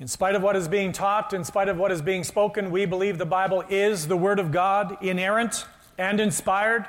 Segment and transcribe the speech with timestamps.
[0.00, 2.86] In spite of what is being taught, in spite of what is being spoken, we
[2.86, 5.66] believe the Bible is the Word of God, inerrant
[5.98, 6.86] and inspired.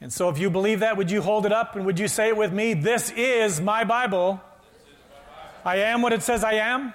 [0.00, 2.26] And so, if you believe that, would you hold it up and would you say
[2.26, 2.74] it with me?
[2.74, 4.40] This is my Bible.
[5.64, 6.92] I am what it says I am.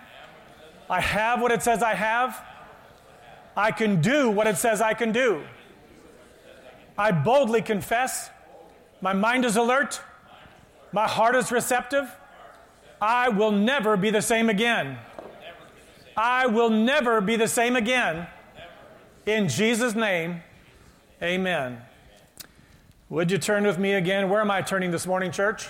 [0.90, 2.38] I have what it says I have.
[3.56, 5.42] I can do what it says I can do.
[6.98, 8.30] I boldly confess.
[9.00, 10.02] My mind is alert.
[10.92, 12.14] My heart is receptive.
[13.02, 15.00] I will never be the same again.
[16.16, 18.28] I will never be the same again.
[19.26, 20.44] In Jesus' name,
[21.22, 21.82] amen.
[23.10, 24.30] Would you turn with me again?
[24.30, 25.70] Where am I turning this morning, church?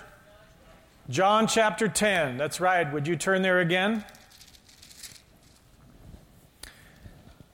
[1.09, 2.37] John chapter 10.
[2.37, 2.91] That's right.
[2.91, 4.03] Would you turn there again?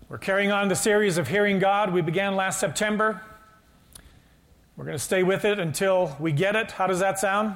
[0.10, 1.94] We're carrying on the series of Hearing God.
[1.94, 3.22] We began last September.
[4.76, 6.72] We're going to stay with it until we get it.
[6.72, 7.56] How does that sound?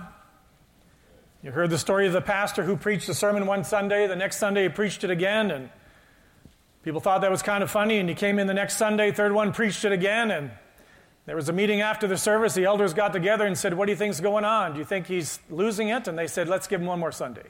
[1.44, 4.06] You heard the story of the pastor who preached a sermon one Sunday.
[4.06, 5.72] The next Sunday, he preached it again, and
[6.84, 7.98] people thought that was kind of funny.
[7.98, 10.30] And he came in the next Sunday, third one, preached it again.
[10.30, 10.52] And
[11.26, 12.54] there was a meeting after the service.
[12.54, 14.74] The elders got together and said, What do you think's going on?
[14.74, 16.08] Do you think he's losing it?
[16.08, 17.50] And they said, Let's give him one more Sunday.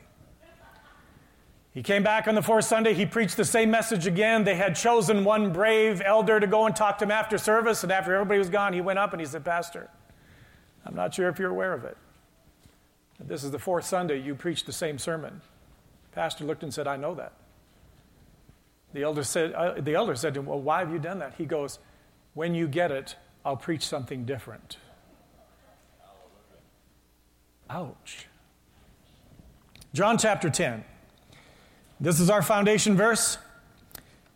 [1.74, 2.94] He came back on the fourth Sunday.
[2.94, 4.46] He preached the same message again.
[4.46, 7.84] They had chosen one brave elder to go and talk to him after service.
[7.84, 9.90] And after everybody was gone, he went up and he said, Pastor,
[10.86, 11.98] I'm not sure if you're aware of it.
[13.28, 15.42] This is the fourth Sunday you preached the same sermon.
[16.12, 17.34] Pastor looked and said, I know that.
[18.94, 21.36] The elder said, uh, the elder said to him, Well, why have you done that?
[21.38, 21.80] He goes,
[22.34, 24.78] When you get it, I'll preach something different.
[27.70, 28.28] Ouch.
[29.94, 30.84] John chapter 10.
[32.02, 33.38] This is our foundation verse.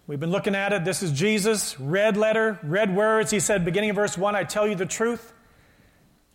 [0.08, 0.86] We've been looking at it.
[0.86, 3.32] This is Jesus, red letter, red words.
[3.32, 5.34] He said, beginning of verse 1, I tell you the truth.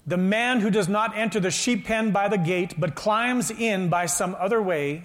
[0.06, 3.88] The man who does not enter the sheep pen by the gate, but climbs in
[3.88, 5.04] by some other way,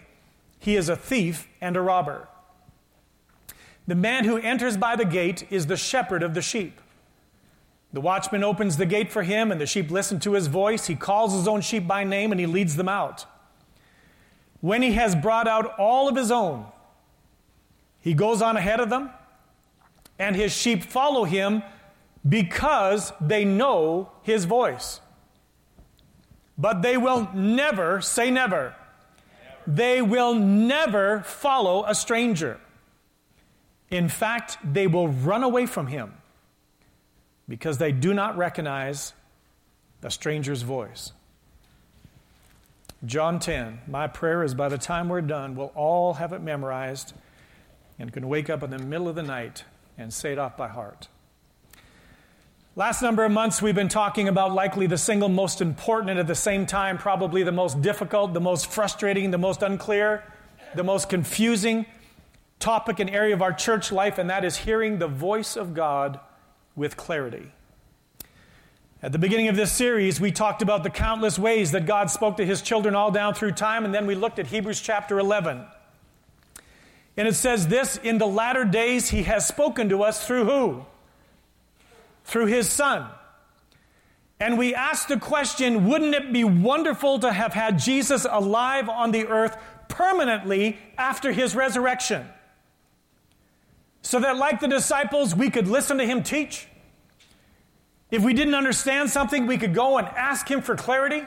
[0.58, 2.28] he is a thief and a robber.
[3.88, 6.82] The man who enters by the gate is the shepherd of the sheep.
[7.94, 10.88] The watchman opens the gate for him, and the sheep listen to his voice.
[10.88, 13.26] He calls his own sheep by name, and he leads them out.
[14.60, 16.66] When he has brought out all of his own,
[18.02, 19.12] he goes on ahead of them,
[20.18, 21.64] and his sheep follow him
[22.28, 25.00] because they know his voice.
[26.58, 28.76] But they will never, say never, never.
[29.68, 32.60] they will never follow a stranger.
[33.92, 36.14] In fact, they will run away from him
[37.48, 39.14] because they do not recognize
[40.02, 41.12] the stranger's voice.
[43.06, 47.14] John 10, my prayer is by the time we're done, we'll all have it memorized
[48.00, 49.64] and can wake up in the middle of the night
[49.98, 51.08] and say it off by heart.
[52.78, 56.28] Last number of months, we've been talking about likely the single most important and at
[56.28, 60.26] the same time, probably the most difficult, the most frustrating, the most unclear,
[60.76, 61.86] the most confusing
[62.60, 66.20] topic and area of our church life, and that is hearing the voice of God
[66.76, 67.54] with clarity.
[69.02, 72.36] At the beginning of this series, we talked about the countless ways that God spoke
[72.38, 75.66] to his children all down through time, and then we looked at Hebrews chapter 11.
[77.16, 80.86] And it says this In the latter days, he has spoken to us through who?
[82.26, 83.10] Through his son.
[84.40, 89.12] And we ask the question wouldn't it be wonderful to have had Jesus alive on
[89.12, 92.28] the earth permanently after his resurrection?
[94.02, 96.68] So that, like the disciples, we could listen to him teach.
[98.12, 101.24] If we didn't understand something, we could go and ask him for clarity.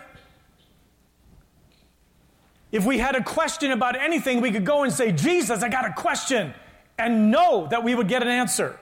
[2.70, 5.86] If we had a question about anything, we could go and say, Jesus, I got
[5.86, 6.54] a question,
[6.98, 8.78] and know that we would get an answer.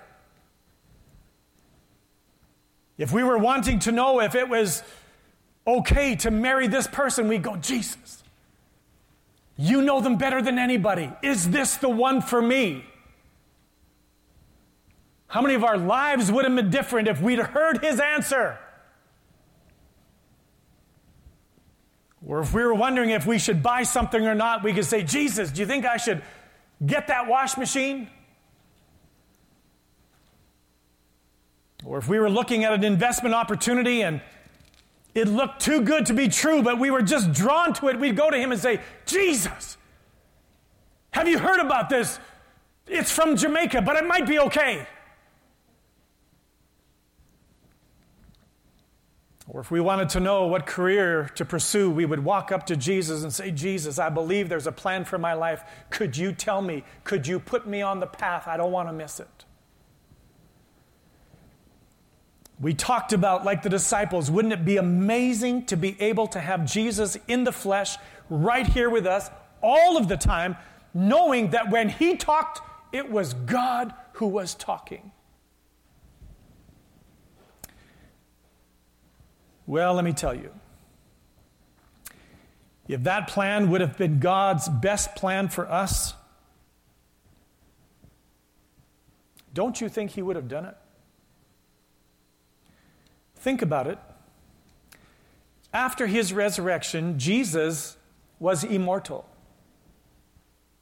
[2.98, 4.82] If we were wanting to know if it was
[5.66, 8.22] okay to marry this person, we'd go, Jesus,
[9.56, 11.10] you know them better than anybody.
[11.22, 12.84] Is this the one for me?
[15.28, 18.58] How many of our lives would have been different if we'd heard his answer?
[22.26, 25.02] Or if we were wondering if we should buy something or not, we could say,
[25.02, 26.22] Jesus, do you think I should
[26.84, 28.08] get that wash machine?
[31.86, 34.20] Or if we were looking at an investment opportunity and
[35.14, 38.16] it looked too good to be true, but we were just drawn to it, we'd
[38.16, 39.78] go to him and say, Jesus,
[41.12, 42.18] have you heard about this?
[42.88, 44.86] It's from Jamaica, but it might be okay.
[49.48, 52.76] Or if we wanted to know what career to pursue, we would walk up to
[52.76, 55.62] Jesus and say, Jesus, I believe there's a plan for my life.
[55.90, 56.82] Could you tell me?
[57.04, 58.48] Could you put me on the path?
[58.48, 59.45] I don't want to miss it.
[62.58, 66.64] We talked about, like the disciples, wouldn't it be amazing to be able to have
[66.64, 67.96] Jesus in the flesh
[68.30, 69.30] right here with us
[69.62, 70.56] all of the time,
[70.94, 72.60] knowing that when he talked,
[72.92, 75.12] it was God who was talking.
[79.66, 80.50] Well, let me tell you.
[82.88, 86.14] If that plan would have been God's best plan for us,
[89.52, 90.76] don't you think He would have done it?
[93.46, 94.00] Think about it.
[95.72, 97.96] After His resurrection, Jesus
[98.40, 99.24] was immortal.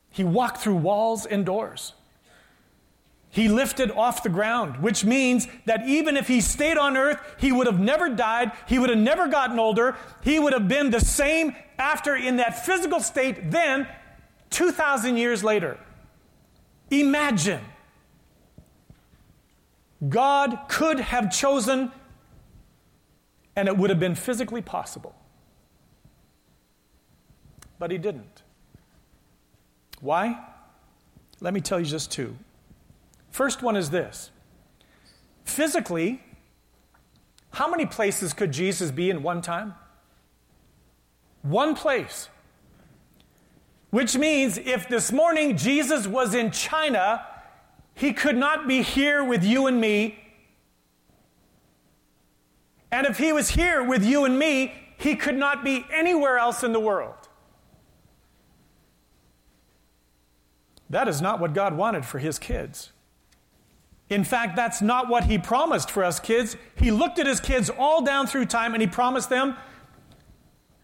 [0.09, 1.93] He walked through walls and doors.
[3.29, 7.53] He lifted off the ground, which means that even if he stayed on earth, he
[7.53, 8.53] would have never died.
[8.67, 9.95] He would have never gotten older.
[10.23, 13.87] He would have been the same after in that physical state then,
[14.49, 15.79] 2,000 years later.
[16.91, 17.61] Imagine.
[20.09, 21.93] God could have chosen,
[23.57, 25.15] and it would have been physically possible.
[27.79, 28.43] But he didn't.
[30.01, 30.39] Why?
[31.41, 32.37] Let me tell you just two.
[33.31, 34.31] First one is this
[35.45, 36.23] physically,
[37.51, 39.75] how many places could Jesus be in one time?
[41.43, 42.29] One place.
[43.91, 47.25] Which means if this morning Jesus was in China,
[47.95, 50.24] he could not be here with you and me.
[52.95, 56.63] And if he was here with you and me, he could not be anywhere else
[56.63, 57.29] in the world.
[60.89, 62.93] That is not what God wanted for his kids.
[64.09, 66.57] In fact, that's not what he promised for us kids.
[66.77, 69.57] He looked at his kids all down through time and he promised them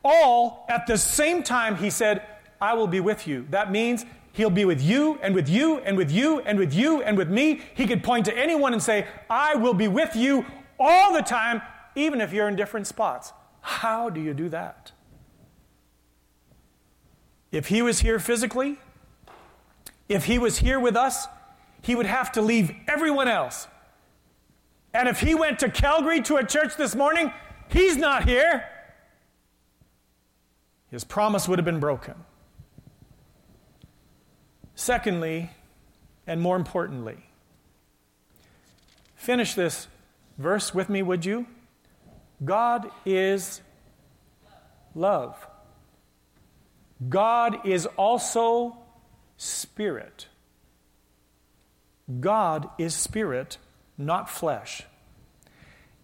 [0.05, 1.77] all at the same time.
[1.77, 2.23] He said,
[2.61, 3.47] I will be with you.
[3.51, 7.03] That means he'll be with you and with you and with you and with you
[7.03, 7.61] and with me.
[7.77, 10.45] He could point to anyone and say, I will be with you
[10.77, 11.63] all the time,
[11.95, 13.33] even if you're in different spots.
[13.61, 14.93] How do you do that?
[17.53, 18.79] If he was here physically,
[20.09, 21.27] if he was here with us,
[21.83, 23.67] he would have to leave everyone else.
[24.93, 27.33] And if he went to Calgary to a church this morning,
[27.69, 28.65] he's not here.
[30.91, 32.15] His promise would have been broken.
[34.75, 35.51] Secondly,
[36.27, 37.19] and more importantly,
[39.15, 39.87] finish this
[40.39, 41.47] verse with me, would you?
[42.45, 43.61] God is
[44.95, 45.47] love.
[47.09, 48.77] God is also
[49.37, 50.27] spirit.
[52.21, 53.59] God is spirit,
[53.97, 54.83] not flesh.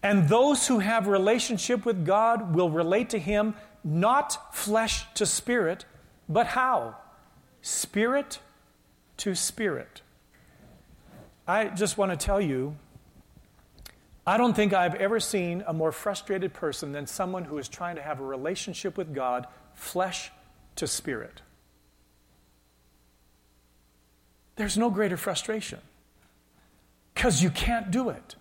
[0.02, 5.84] And those who have relationship with God will relate to him not flesh to spirit,
[6.28, 6.96] but how?
[7.62, 8.40] Spirit
[9.18, 10.02] to spirit.
[11.46, 12.76] I just want to tell you
[14.26, 17.94] I don't think I've ever seen a more frustrated person than someone who is trying
[17.96, 20.32] to have a relationship with God, flesh
[20.76, 21.42] to spirit.
[24.56, 25.78] There's no greater frustration
[27.14, 28.34] because you can't do it.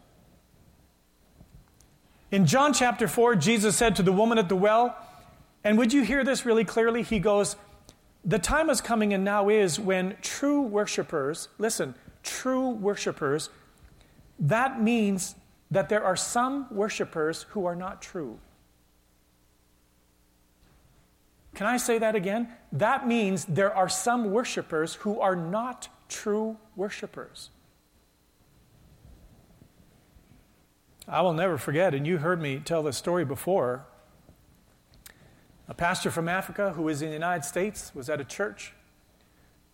[2.32, 4.98] In John chapter 4, Jesus said to the woman at the well,
[5.64, 7.04] and would you hear this really clearly?
[7.04, 7.56] He goes,
[8.24, 13.50] The time is coming and now is when true worshipers, listen, true worshipers,
[14.40, 15.36] that means
[15.76, 18.40] that there are some worshipers who are not true.
[21.54, 22.48] Can I say that again?
[22.72, 27.50] That means there are some worshipers who are not true worshipers.
[31.10, 33.86] I will never forget, and you heard me tell this story before.
[35.68, 38.72] A pastor from Africa who was in the United States was at a church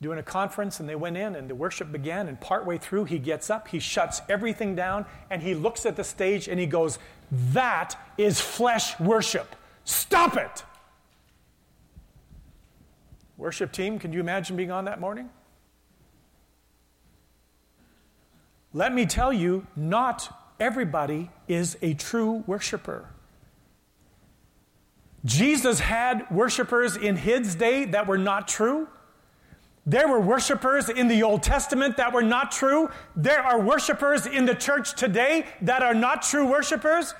[0.01, 2.27] doing a conference, and they went in, and the worship began.
[2.27, 6.03] And partway through, he gets up, he shuts everything down, and he looks at the
[6.03, 6.97] stage and he goes,
[7.31, 9.55] That is flesh worship.
[9.85, 10.63] Stop it!
[13.37, 15.29] Worship team, can you imagine being on that morning?
[18.73, 23.09] Let me tell you, not everybody is a true worshiper.
[25.25, 28.87] Jesus had worshipers in his day that were not true.
[29.85, 32.89] There were worshipers in the Old Testament that were not true.
[33.15, 37.13] There are worshipers in the church today that are not true worshipers.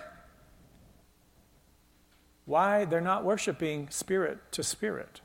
[2.46, 2.86] Why?
[2.86, 5.22] They're not worshiping spirit to spirit.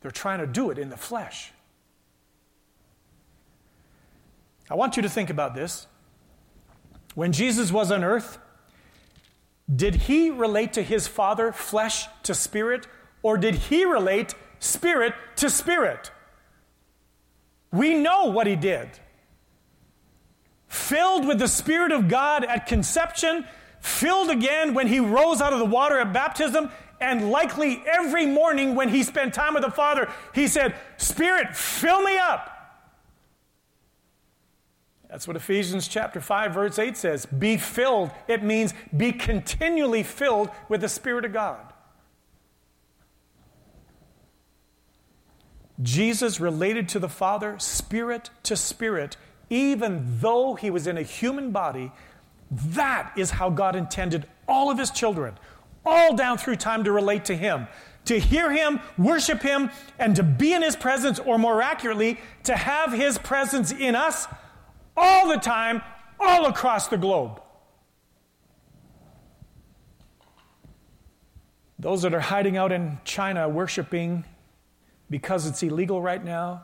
[0.00, 1.52] They're trying to do it in the flesh.
[4.70, 5.86] I want you to think about this.
[7.14, 8.38] When Jesus was on earth,
[9.74, 12.86] did he relate to his Father flesh to spirit,
[13.22, 16.10] or did he relate spirit to spirit?
[17.72, 18.88] We know what he did.
[20.68, 23.46] Filled with the Spirit of God at conception,
[23.80, 26.70] filled again when he rose out of the water at baptism,
[27.00, 32.02] and likely every morning when he spent time with the Father, he said, Spirit, fill
[32.02, 32.52] me up.
[35.08, 37.26] That's what Ephesians chapter 5 verse 8 says.
[37.26, 38.10] Be filled.
[38.26, 41.72] It means be continually filled with the Spirit of God.
[45.82, 49.16] Jesus related to the Father spirit to spirit,
[49.50, 51.92] even though he was in a human body.
[52.50, 55.38] That is how God intended all of his children,
[55.84, 57.66] all down through time, to relate to him,
[58.06, 62.56] to hear him, worship him, and to be in his presence, or more accurately, to
[62.56, 64.26] have his presence in us
[64.96, 65.82] all the time,
[66.18, 67.42] all across the globe.
[71.78, 74.24] Those that are hiding out in China worshiping
[75.10, 76.62] because it's illegal right now,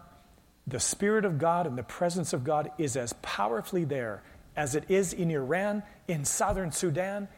[0.67, 4.23] the Spirit of God and the presence of God is as powerfully there
[4.57, 7.29] as it is in Iran, in southern Sudan,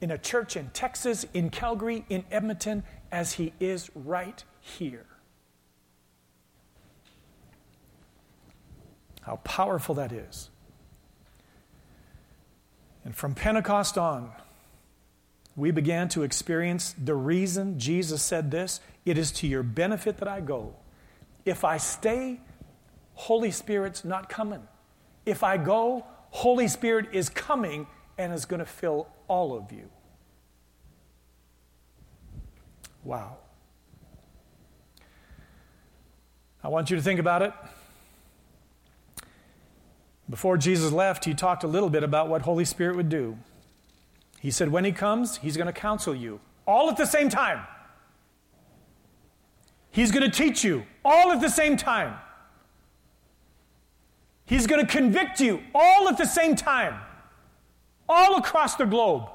[0.00, 5.06] in a church in Texas, in Calgary, in Edmonton, as He is right here.
[9.20, 10.50] How powerful that is.
[13.04, 14.32] And from Pentecost on,
[15.56, 20.28] we began to experience the reason Jesus said this it is to your benefit that
[20.28, 20.74] I go.
[21.44, 22.40] If I stay,
[23.14, 24.62] Holy Spirit's not coming.
[25.26, 29.88] If I go, Holy Spirit is coming and is going to fill all of you.
[33.04, 33.38] Wow.
[36.64, 37.52] I want you to think about it.
[40.30, 43.36] Before Jesus left, he talked a little bit about what Holy Spirit would do.
[44.42, 47.64] He said, when he comes, he's going to counsel you all at the same time.
[49.92, 52.16] He's going to teach you all at the same time.
[54.44, 56.98] He's going to convict you all at the same time,
[58.08, 59.28] all across the globe.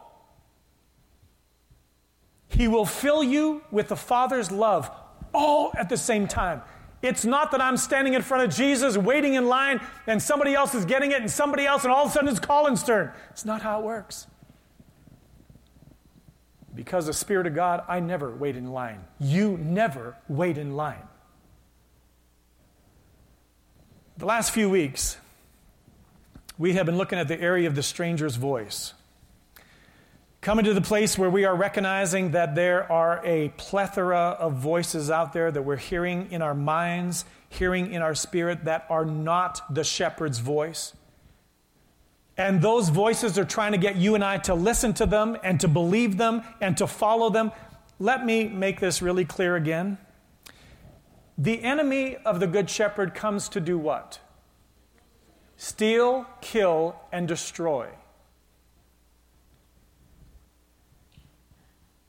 [2.50, 4.92] He will fill you with the Father's love
[5.34, 6.62] all at the same time.
[7.02, 10.76] It's not that I'm standing in front of Jesus, waiting in line, and somebody else
[10.76, 13.14] is getting it, and somebody else, and all of a sudden it's Collin's turn.
[13.30, 14.28] It's not how it works.
[16.78, 19.00] Because the Spirit of God, I never wait in line.
[19.20, 21.08] You never wait in line.
[24.18, 25.18] The last few weeks,
[26.60, 28.94] we have been looking at the area of the stranger's voice.
[30.40, 35.10] Coming to the place where we are recognizing that there are a plethora of voices
[35.10, 39.62] out there that we're hearing in our minds, hearing in our spirit that are not
[39.74, 40.94] the shepherd's voice.
[42.38, 45.60] And those voices are trying to get you and I to listen to them and
[45.62, 47.52] to believe them and to follow them.
[48.00, 49.98] Let me make this really clear again.
[51.38, 54.20] The enemy of the Good Shepherd comes to do what?
[55.56, 57.90] Steal, kill, and destroy.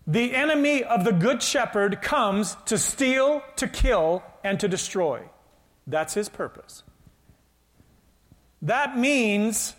[0.07, 5.23] The enemy of the Good Shepherd comes to steal, to kill, and to destroy.
[5.87, 6.83] That's his purpose.
[8.63, 9.75] That means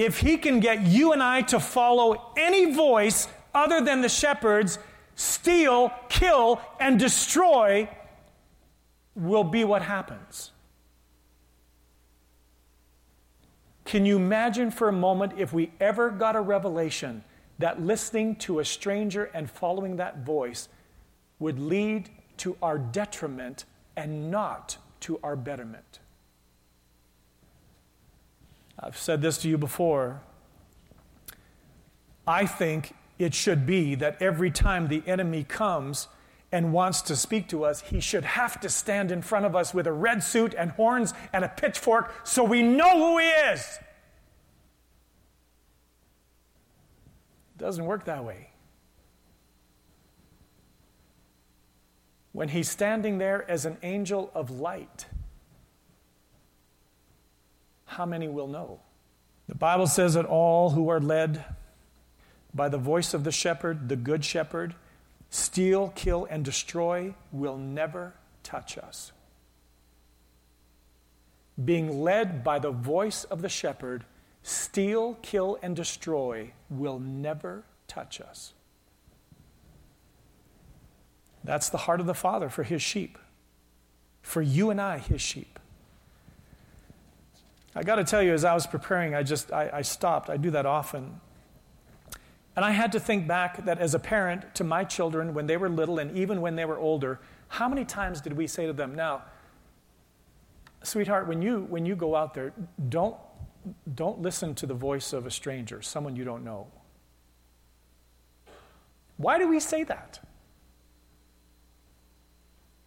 [0.00, 4.78] if he can get you and I to follow any voice other than the shepherd's,
[5.14, 7.86] steal, kill, and destroy
[9.14, 10.52] will be what happens.
[13.84, 17.22] Can you imagine for a moment if we ever got a revelation
[17.58, 20.70] that listening to a stranger and following that voice
[21.38, 23.66] would lead to our detriment
[23.98, 25.99] and not to our betterment.
[28.82, 30.22] I've said this to you before.
[32.26, 36.08] I think it should be that every time the enemy comes
[36.50, 39.74] and wants to speak to us, he should have to stand in front of us
[39.74, 43.78] with a red suit and horns and a pitchfork so we know who he is.
[47.54, 48.48] It doesn't work that way.
[52.32, 55.06] When he's standing there as an angel of light,
[57.90, 58.78] how many will know?
[59.48, 61.44] The Bible says that all who are led
[62.54, 64.76] by the voice of the shepherd, the good shepherd,
[65.28, 69.10] steal, kill, and destroy will never touch us.
[71.62, 74.04] Being led by the voice of the shepherd
[74.44, 78.54] steal, kill, and destroy will never touch us.
[81.42, 83.18] That's the heart of the Father for his sheep,
[84.22, 85.59] for you and I, his sheep.
[87.74, 90.28] I got to tell you, as I was preparing, I just I, I stopped.
[90.28, 91.20] I do that often.
[92.56, 95.56] And I had to think back that as a parent to my children when they
[95.56, 98.72] were little and even when they were older, how many times did we say to
[98.72, 99.22] them, now,
[100.82, 102.52] sweetheart, when you when you go out there,
[102.88, 103.16] don't
[103.94, 106.66] don't listen to the voice of a stranger, someone you don't know.
[109.16, 110.18] Why do we say that?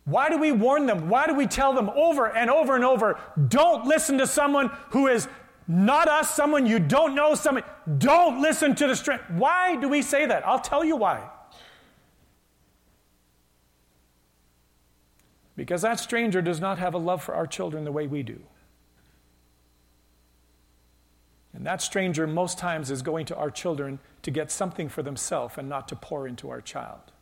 [0.06, 1.10] Why do we warn them?
[1.10, 5.08] Why do we tell them over and over and over, don't listen to someone who
[5.08, 5.28] is
[5.68, 7.64] not us, someone you don't know, someone,
[7.98, 9.24] don't listen to the stranger.
[9.30, 10.46] Why do we say that?
[10.46, 11.30] I'll tell you why.
[15.56, 18.42] Because that stranger does not have a love for our children the way we do.
[21.54, 25.56] And that stranger, most times, is going to our children to get something for themselves
[25.58, 27.13] and not to pour into our child.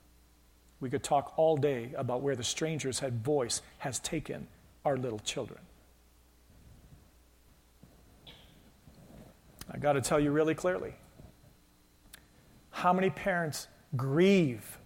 [0.81, 4.47] We could talk all day about where the stranger's had voice has taken
[4.83, 5.59] our little children.
[9.71, 10.95] I got to tell you really clearly
[12.71, 14.79] how many parents grieve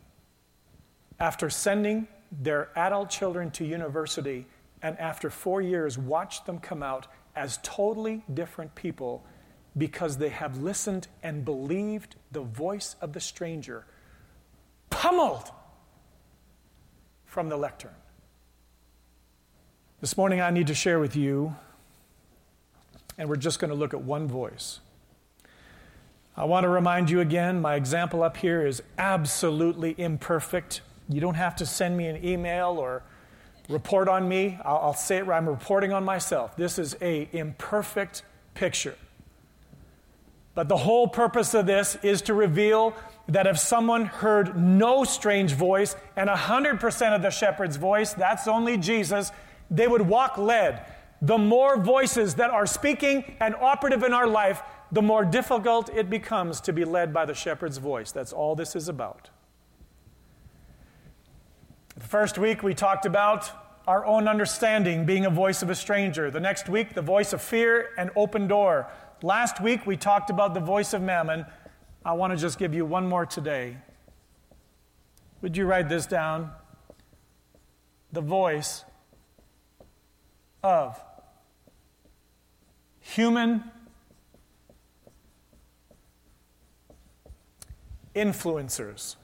[1.20, 4.46] after sending their adult children to university
[4.82, 9.26] and after four years watch them come out as totally different people
[9.78, 13.86] because they have listened and believed the voice of the stranger,
[14.90, 15.52] pummeled
[17.36, 17.92] from the lectern.
[20.00, 21.54] This morning, I need to share with you,
[23.18, 24.80] and we're just going to look at one voice.
[26.38, 30.80] I want to remind you again my example up here is absolutely imperfect.
[31.10, 33.04] You don't have to send me an email or
[33.68, 34.58] report on me.
[34.64, 35.36] I'll, I'll say it, right.
[35.36, 36.56] I'm reporting on myself.
[36.56, 38.24] This is a imperfect
[38.54, 38.96] picture.
[40.54, 42.96] But the whole purpose of this is to reveal
[43.28, 48.78] that if someone heard no strange voice and 100% of the shepherd's voice, that's only
[48.78, 49.32] Jesus,
[49.72, 50.86] they would walk led.
[51.22, 56.10] The more voices that are speaking and operative in our life, the more difficult it
[56.10, 58.12] becomes to be led by the shepherd's voice.
[58.12, 59.30] That's all this is about.
[61.96, 63.50] The first week we talked about
[63.88, 66.30] our own understanding being a voice of a stranger.
[66.30, 68.92] The next week, the voice of fear and open door.
[69.22, 71.46] Last week we talked about the voice of mammon.
[72.06, 73.78] I want to just give you one more today.
[75.42, 76.52] Would you write this down?
[78.12, 78.86] The voice
[80.62, 81.02] of
[83.00, 83.64] human
[88.16, 89.16] influencers.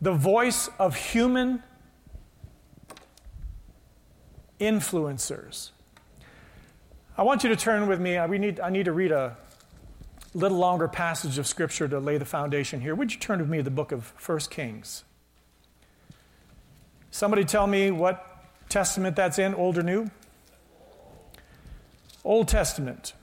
[0.00, 1.64] The voice of human
[4.60, 5.70] influencers.
[7.18, 8.20] I want you to turn with me.
[8.28, 9.36] We need, I need to read a
[10.36, 12.94] little longer passage of Scripture to lay the foundation here.
[12.94, 15.04] Would you turn with me to the book of 1 Kings?
[17.10, 20.10] Somebody tell me what testament that's in, old or new?
[22.22, 23.14] Old Testament.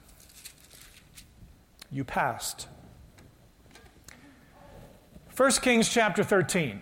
[1.92, 2.68] You passed.
[5.36, 6.82] 1 Kings chapter 13.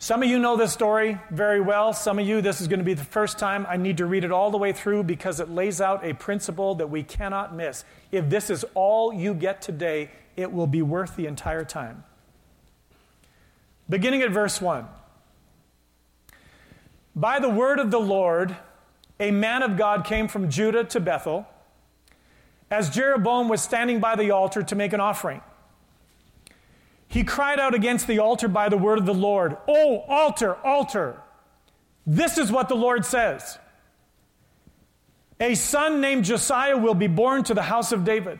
[0.00, 1.92] Some of you know this story very well.
[1.92, 4.22] Some of you, this is going to be the first time I need to read
[4.22, 7.84] it all the way through because it lays out a principle that we cannot miss.
[8.12, 12.04] If this is all you get today, it will be worth the entire time.
[13.90, 14.86] Beginning at verse 1.
[17.16, 18.56] By the word of the Lord,
[19.18, 21.48] a man of God came from Judah to Bethel
[22.70, 25.40] as Jeroboam was standing by the altar to make an offering.
[27.08, 31.22] He cried out against the altar by the word of the Lord Oh, altar, altar!
[32.06, 33.58] This is what the Lord says
[35.40, 38.38] A son named Josiah will be born to the house of David.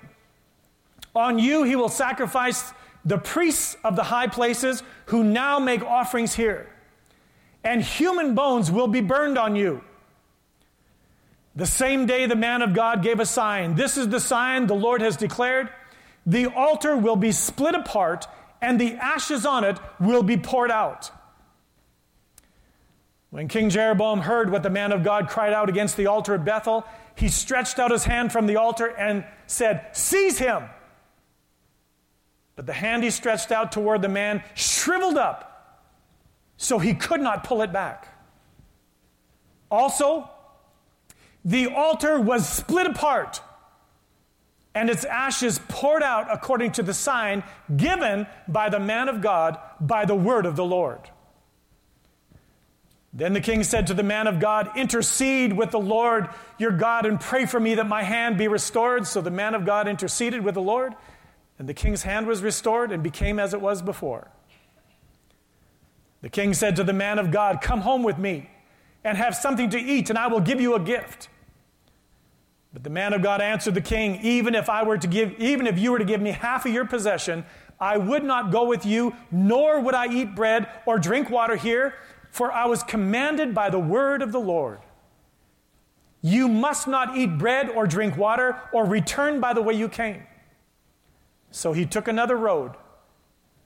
[1.15, 2.73] On you he will sacrifice
[3.05, 6.69] the priests of the high places who now make offerings here,
[7.65, 9.83] and human bones will be burned on you.
[11.57, 13.75] The same day the man of God gave a sign.
[13.75, 15.71] This is the sign the Lord has declared.
[16.25, 18.29] The altar will be split apart
[18.61, 21.11] and the ashes on it will be poured out.
[23.31, 26.45] When King Jeroboam heard what the man of God cried out against the altar at
[26.45, 30.65] Bethel, he stretched out his hand from the altar and said, Seize him!
[32.57, 35.85] But the hand he stretched out toward the man shriveled up,
[36.57, 38.09] so he could not pull it back.
[39.71, 40.31] Also,
[41.45, 43.41] the altar was split apart
[44.79, 47.43] and its ashes poured out according to the sign
[47.77, 51.01] given by the man of God by the word of the Lord.
[53.13, 57.07] Then the king said to the man of God, Intercede with the Lord your God
[57.07, 59.09] and pray for me that my hand be restored.
[59.09, 60.95] So the man of God interceded with the Lord,
[61.59, 64.31] and the king's hand was restored and became as it was before.
[66.23, 68.49] The king said to the man of God, Come home with me
[69.03, 71.29] and have something to eat, and I will give you a gift.
[72.73, 75.67] But the man of God answered the king, even if I were to give, even
[75.67, 77.45] if you were to give me half of your possession,
[77.81, 81.95] I would not go with you, nor would I eat bread or drink water here,
[82.31, 84.81] for I was commanded by the word of the Lord.
[86.21, 90.25] You must not eat bread or drink water or return by the way you came.
[91.51, 92.73] So he took another road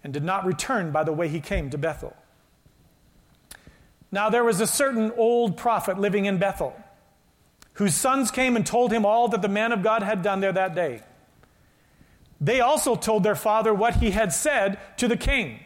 [0.04, 2.14] and did not return by the way he came to Bethel.
[4.10, 6.76] Now there was a certain old prophet living in Bethel,
[7.74, 10.52] whose sons came and told him all that the man of God had done there
[10.52, 11.02] that day.
[12.40, 15.60] They also told their father what he had said to the king.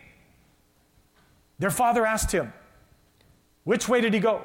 [1.59, 2.53] Their father asked him,
[3.65, 4.45] Which way did he go?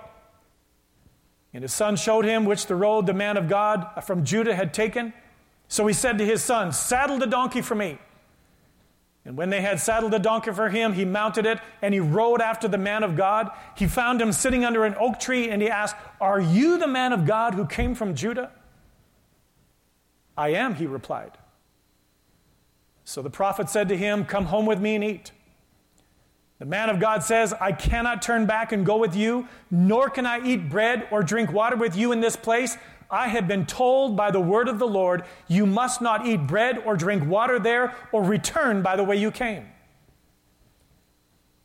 [1.54, 4.74] And his son showed him which the road the man of God from Judah had
[4.74, 5.14] taken.
[5.68, 8.00] So he said to his son, Saddle the donkey for me.
[9.24, 12.42] And when they had saddled a donkey for him, he mounted it and he rode
[12.42, 13.52] after the man of God.
[13.78, 17.14] He found him sitting under an oak tree and he asked, Are you the man
[17.14, 18.52] of God who came from Judah?
[20.36, 21.38] I am, he replied.
[23.04, 25.32] So the prophet said to him, Come home with me and eat.
[26.58, 30.26] The man of God says, I cannot turn back and go with you, nor can
[30.26, 32.78] I eat bread or drink water with you in this place
[33.12, 36.78] I have been told by the word of the Lord, you must not eat bread
[36.86, 39.68] or drink water there or return by the way you came.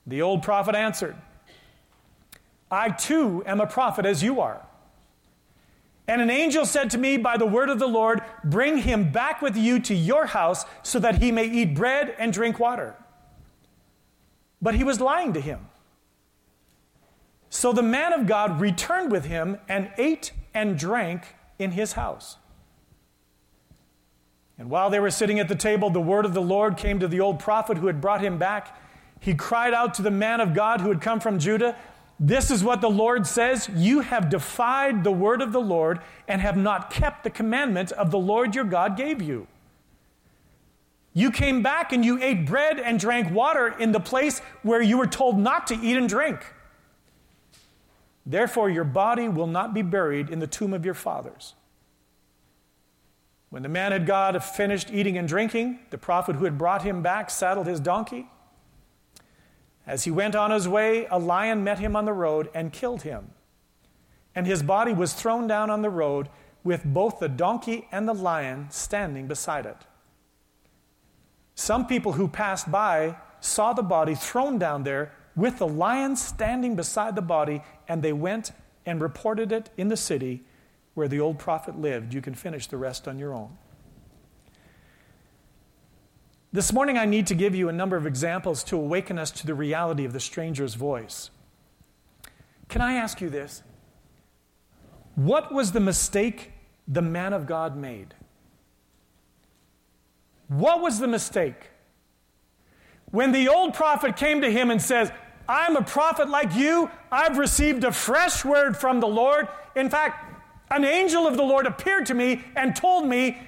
[0.09, 1.17] The old prophet answered,
[2.69, 4.67] I too am a prophet as you are.
[6.09, 9.43] And an angel said to me by the word of the Lord, Bring him back
[9.43, 12.95] with you to your house so that he may eat bread and drink water.
[14.61, 15.69] But he was lying to him.
[17.51, 21.23] So the man of God returned with him and ate and drank
[21.59, 22.39] in his house.
[24.59, 27.07] And while they were sitting at the table, the word of the Lord came to
[27.07, 28.81] the old prophet who had brought him back.
[29.21, 31.77] He cried out to the man of God who had come from Judah
[32.19, 36.41] This is what the Lord says You have defied the word of the Lord and
[36.41, 39.47] have not kept the commandment of the Lord your God gave you.
[41.13, 44.97] You came back and you ate bread and drank water in the place where you
[44.97, 46.41] were told not to eat and drink.
[48.27, 51.55] Therefore, your body will not be buried in the tomb of your fathers.
[53.51, 57.01] When the man had God finished eating and drinking, the prophet who had brought him
[57.01, 58.29] back saddled his donkey.
[59.87, 63.03] As he went on his way, a lion met him on the road and killed
[63.03, 63.31] him.
[64.35, 66.29] And his body was thrown down on the road
[66.65, 69.79] with both the donkey and the lion standing beside it.
[71.55, 76.75] Some people who passed by saw the body thrown down there with the lion standing
[76.75, 78.53] beside the body, and they went
[78.87, 80.43] and reported it in the city
[80.95, 82.15] where the old prophet lived.
[82.15, 83.57] You can finish the rest on your own.
[86.53, 89.47] This morning, I need to give you a number of examples to awaken us to
[89.47, 91.31] the reality of the stranger's voice.
[92.71, 93.63] Can I ask you this?
[95.17, 96.53] What was the mistake
[96.89, 98.15] the man of God made?
[100.49, 101.71] What was the mistake?
[103.11, 105.11] When the old prophet came to him and says,
[105.49, 106.91] I'm a prophet like you.
[107.11, 109.49] I've received a fresh word from the Lord.
[109.75, 110.25] In fact,
[110.71, 113.39] an angel of the Lord appeared to me and told me,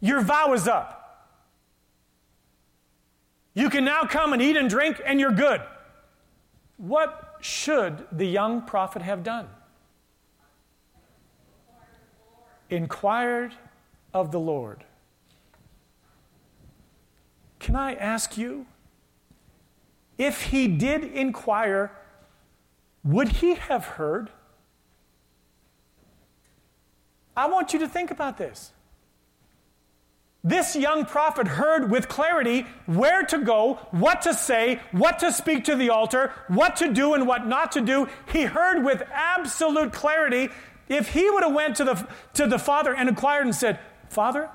[0.00, 1.00] Your vow is up.
[3.54, 5.62] You can now come and eat and drink, and you're good.
[6.76, 9.48] What should the young prophet have done?
[12.68, 13.54] Inquired
[14.14, 14.84] of the Lord.
[17.58, 18.66] Can I ask you?
[20.20, 21.90] If he did inquire,
[23.02, 24.28] would he have heard?
[27.34, 28.72] I want you to think about this.
[30.44, 35.64] This young prophet heard with clarity where to go, what to say, what to speak
[35.64, 38.06] to the altar, what to do and what not to do.
[38.30, 40.50] He heard with absolute clarity.
[40.86, 43.80] If he would have went to the, to the father and inquired and said,
[44.10, 44.50] Father,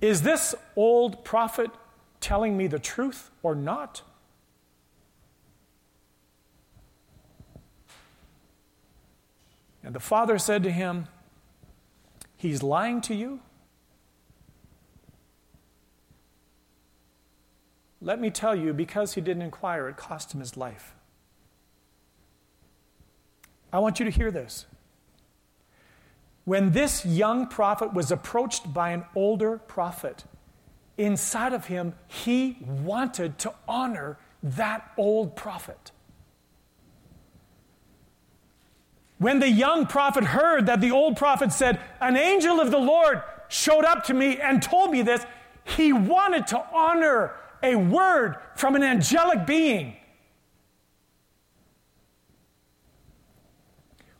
[0.00, 1.70] is this old prophet
[2.20, 4.02] telling me the truth or not?
[9.82, 11.06] And the father said to him,
[12.36, 13.40] He's lying to you?
[18.00, 20.94] Let me tell you, because he didn't inquire, it cost him his life.
[23.72, 24.66] I want you to hear this.
[26.44, 30.24] When this young prophet was approached by an older prophet,
[30.98, 35.92] inside of him, he wanted to honor that old prophet.
[39.18, 43.22] When the young prophet heard that the old prophet said, An angel of the Lord
[43.48, 45.24] showed up to me and told me this,
[45.64, 47.32] he wanted to honor
[47.62, 49.96] a word from an angelic being.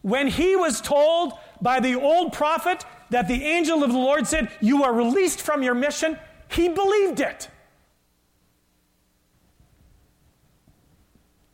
[0.03, 4.51] When he was told by the old prophet that the angel of the Lord said,
[4.61, 7.49] You are released from your mission, he believed it.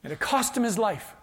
[0.03, 1.15] And it cost him his life.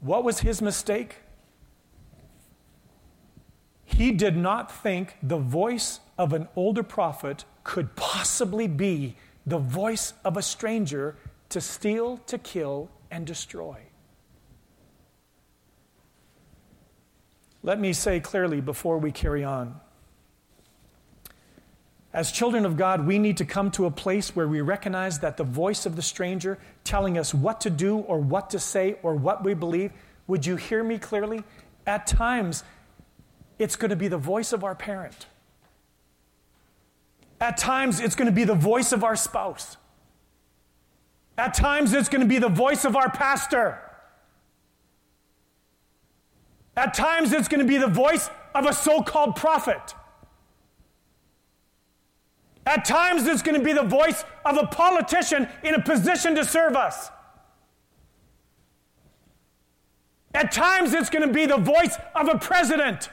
[0.00, 1.16] What was his mistake?
[3.84, 10.14] He did not think the voice of an older prophet could possibly be the voice
[10.24, 11.16] of a stranger
[11.50, 13.78] to steal, to kill, and destroy.
[17.64, 19.80] Let me say clearly before we carry on.
[22.12, 25.38] As children of God, we need to come to a place where we recognize that
[25.38, 29.14] the voice of the stranger telling us what to do or what to say or
[29.14, 29.92] what we believe,
[30.26, 31.42] would you hear me clearly?
[31.86, 32.64] At times,
[33.58, 35.26] it's going to be the voice of our parent.
[37.40, 39.78] At times, it's going to be the voice of our spouse.
[41.38, 43.80] At times, it's going to be the voice of our pastor.
[46.76, 49.94] At times, it's going to be the voice of a so called prophet.
[52.66, 56.44] At times, it's going to be the voice of a politician in a position to
[56.44, 57.10] serve us.
[60.34, 63.08] At times, it's going to be the voice of a president.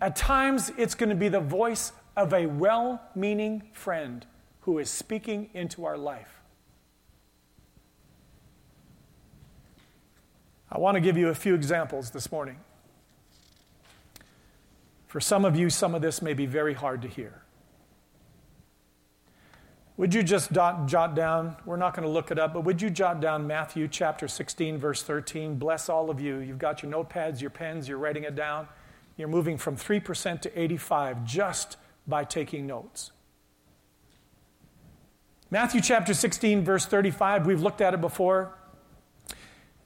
[0.00, 4.24] At times, it's going to be the voice of a well meaning friend
[4.60, 6.43] who is speaking into our life.
[10.74, 12.56] I want to give you a few examples this morning.
[15.06, 17.42] For some of you, some of this may be very hard to hear.
[19.96, 22.82] Would you just dot, jot down, we're not going to look it up, but would
[22.82, 25.54] you jot down Matthew chapter 16, verse 13?
[25.54, 26.38] Bless all of you.
[26.38, 28.66] You've got your notepads, your pens, you're writing it down.
[29.16, 31.76] You're moving from 3% to 85 just
[32.08, 33.12] by taking notes.
[35.52, 38.58] Matthew chapter 16, verse 35, we've looked at it before.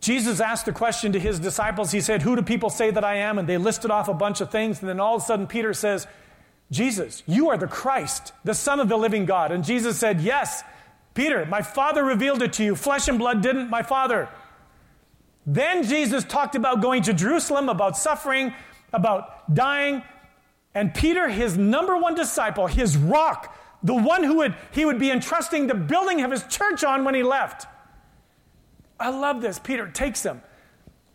[0.01, 1.91] Jesus asked the question to his disciples.
[1.91, 3.39] He said, Who do people say that I am?
[3.39, 4.81] And they listed off a bunch of things.
[4.81, 6.07] And then all of a sudden, Peter says,
[6.71, 9.51] Jesus, you are the Christ, the Son of the living God.
[9.51, 10.63] And Jesus said, Yes,
[11.15, 12.77] Peter, my Father revealed it to you.
[12.77, 14.29] Flesh and blood didn't, my Father.
[15.47, 18.55] Then Jesus talked about going to Jerusalem, about suffering,
[18.93, 20.03] about dying.
[20.75, 25.11] And Peter, his number one disciple, his rock, the one who would, he would be
[25.11, 27.67] entrusting the building of his church on when he left.
[29.01, 29.59] I love this.
[29.59, 30.43] Peter takes him,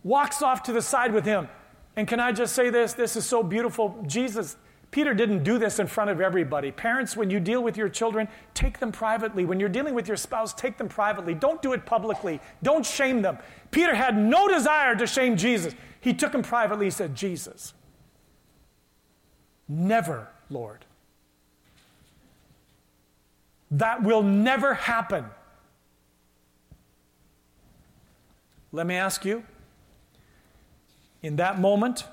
[0.03, 1.49] walks off to the side with him.
[1.95, 2.93] And can I just say this?
[2.93, 4.03] This is so beautiful.
[4.07, 4.57] Jesus,
[4.89, 6.71] Peter didn't do this in front of everybody.
[6.71, 9.45] Parents, when you deal with your children, take them privately.
[9.45, 11.33] When you're dealing with your spouse, take them privately.
[11.33, 12.39] Don't do it publicly.
[12.61, 13.37] Don't shame them.
[13.71, 15.73] Peter had no desire to shame Jesus.
[15.99, 16.85] He took him privately.
[16.85, 17.73] He said, Jesus,
[19.67, 20.85] never, Lord.
[23.71, 25.25] That will never happen.
[28.73, 29.43] Let me ask you
[31.21, 32.05] in that moment,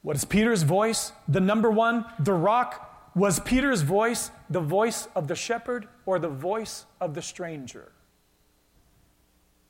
[0.00, 1.12] what is Peter's voice?
[1.28, 6.28] The number one, the rock, was Peter's voice the voice of the shepherd or the
[6.28, 7.92] voice of the stranger?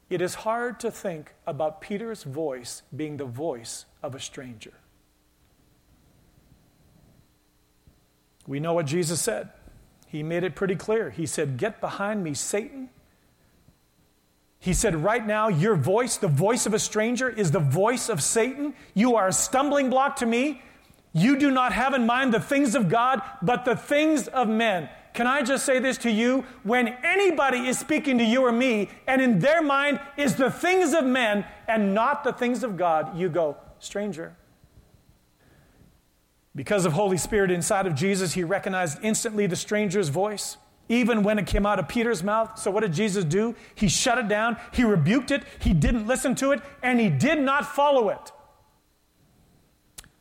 [0.08, 4.74] It is hard to think about Peter's voice being the voice of a stranger.
[8.46, 9.50] We know what Jesus said.
[10.06, 11.10] He made it pretty clear.
[11.10, 12.90] He said, Get behind me, Satan.
[14.66, 18.20] He said, Right now, your voice, the voice of a stranger, is the voice of
[18.20, 18.74] Satan.
[18.94, 20.60] You are a stumbling block to me.
[21.12, 24.88] You do not have in mind the things of God, but the things of men.
[25.14, 26.44] Can I just say this to you?
[26.64, 30.94] When anybody is speaking to you or me, and in their mind is the things
[30.94, 34.34] of men and not the things of God, you go, stranger.
[36.56, 40.56] Because of Holy Spirit inside of Jesus, he recognized instantly the stranger's voice,
[40.88, 42.58] even when it came out of Peter's mouth.
[42.58, 43.54] So, what did Jesus do?
[43.74, 47.40] He shut it down, he rebuked it, he didn't listen to it, and he did
[47.40, 48.32] not follow it.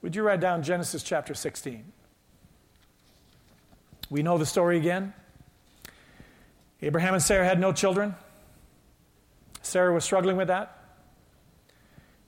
[0.01, 1.91] Would you write down Genesis chapter 16?
[4.09, 5.13] We know the story again.
[6.81, 8.15] Abraham and Sarah had no children.
[9.63, 10.77] Sarah was struggling with that.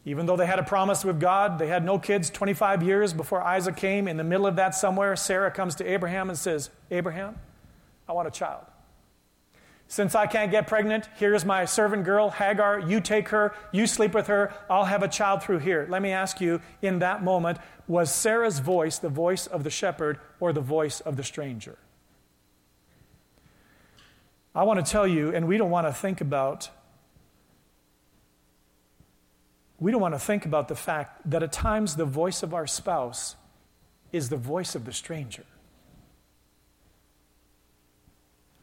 [0.05, 3.41] Even though they had a promise with God, they had no kids 25 years before
[3.41, 4.07] Isaac came.
[4.07, 7.37] In the middle of that, somewhere, Sarah comes to Abraham and says, Abraham,
[8.07, 8.65] I want a child.
[9.89, 12.79] Since I can't get pregnant, here's my servant girl, Hagar.
[12.79, 15.87] You take her, you sleep with her, I'll have a child through here.
[15.89, 20.19] Let me ask you, in that moment, was Sarah's voice the voice of the shepherd
[20.41, 21.77] or the voice of the stranger?
[24.53, 26.69] I want to tell you, and we don't want to think about
[29.79, 32.65] we don't want to think about the fact that at times the voice of our
[32.65, 33.35] spouse
[34.11, 35.45] is the voice of the stranger.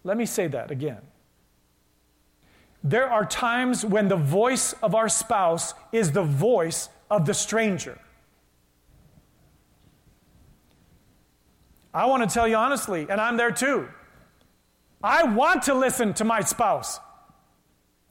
[0.05, 1.01] Let me say that again.
[2.83, 7.99] There are times when the voice of our spouse is the voice of the stranger.
[11.95, 13.89] I want to tell you honestly, and I'm there too.
[15.03, 17.01] I want to listen to my spouse.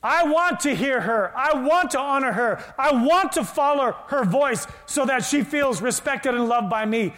[0.02, 1.32] I want to hear her.
[1.36, 2.64] I want to honor her.
[2.78, 7.14] I want to follow her voice so that she feels respected and loved by me.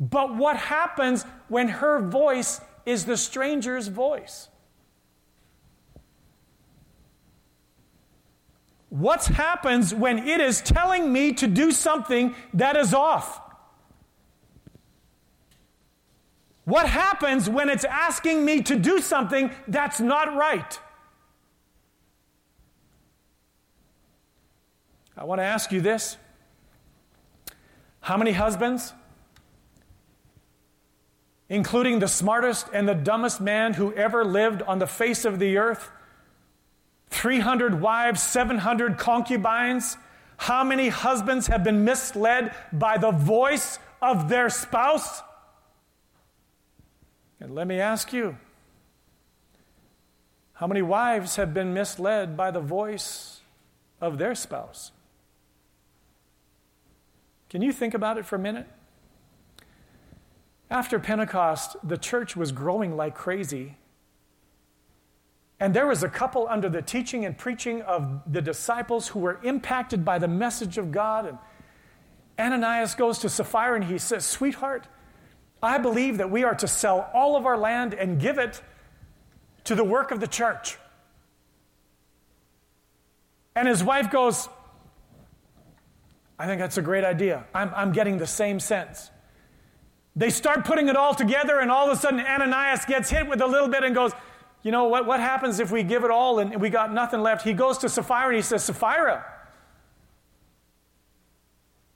[0.00, 4.48] But what happens when her voice is the stranger's voice?
[8.90, 13.40] What happens when it is telling me to do something that is off?
[16.64, 20.78] What happens when it's asking me to do something that's not right?
[25.16, 26.16] I want to ask you this.
[28.00, 28.92] How many husbands,
[31.48, 35.56] including the smartest and the dumbest man who ever lived on the face of the
[35.56, 35.90] earth,
[37.10, 39.96] 300 wives, 700 concubines,
[40.36, 45.22] how many husbands have been misled by the voice of their spouse?
[47.40, 48.36] And let me ask you
[50.54, 53.40] how many wives have been misled by the voice
[54.00, 54.92] of their spouse?
[57.48, 58.66] Can you think about it for a minute?
[60.74, 63.76] After Pentecost, the church was growing like crazy.
[65.60, 69.38] And there was a couple under the teaching and preaching of the disciples who were
[69.44, 71.38] impacted by the message of God.
[72.36, 74.88] And Ananias goes to Sapphira and he says, Sweetheart,
[75.62, 78.60] I believe that we are to sell all of our land and give it
[79.62, 80.76] to the work of the church.
[83.54, 84.48] And his wife goes,
[86.36, 87.44] I think that's a great idea.
[87.54, 89.12] I'm, I'm getting the same sense.
[90.16, 93.40] They start putting it all together, and all of a sudden, Ananias gets hit with
[93.40, 94.12] a little bit and goes,
[94.62, 97.44] You know, what, what happens if we give it all and we got nothing left?
[97.44, 99.24] He goes to Sapphira and he says, Sapphira,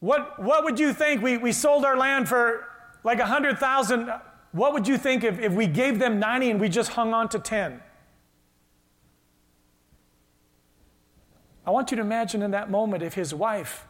[0.01, 1.23] what, what would you think?
[1.23, 2.65] We, we sold our land for
[3.05, 4.13] like 100,000,
[4.53, 7.29] what would you think if, if we gave them 90 and we just hung on
[7.31, 7.81] to 10?
[11.67, 13.88] I want you to imagine in that moment if his wife,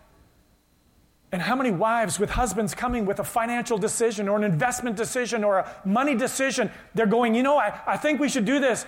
[1.30, 5.44] and how many wives with husbands coming with a financial decision or an investment decision
[5.44, 8.86] or a money decision, they're going, you know, I, I think we should do this.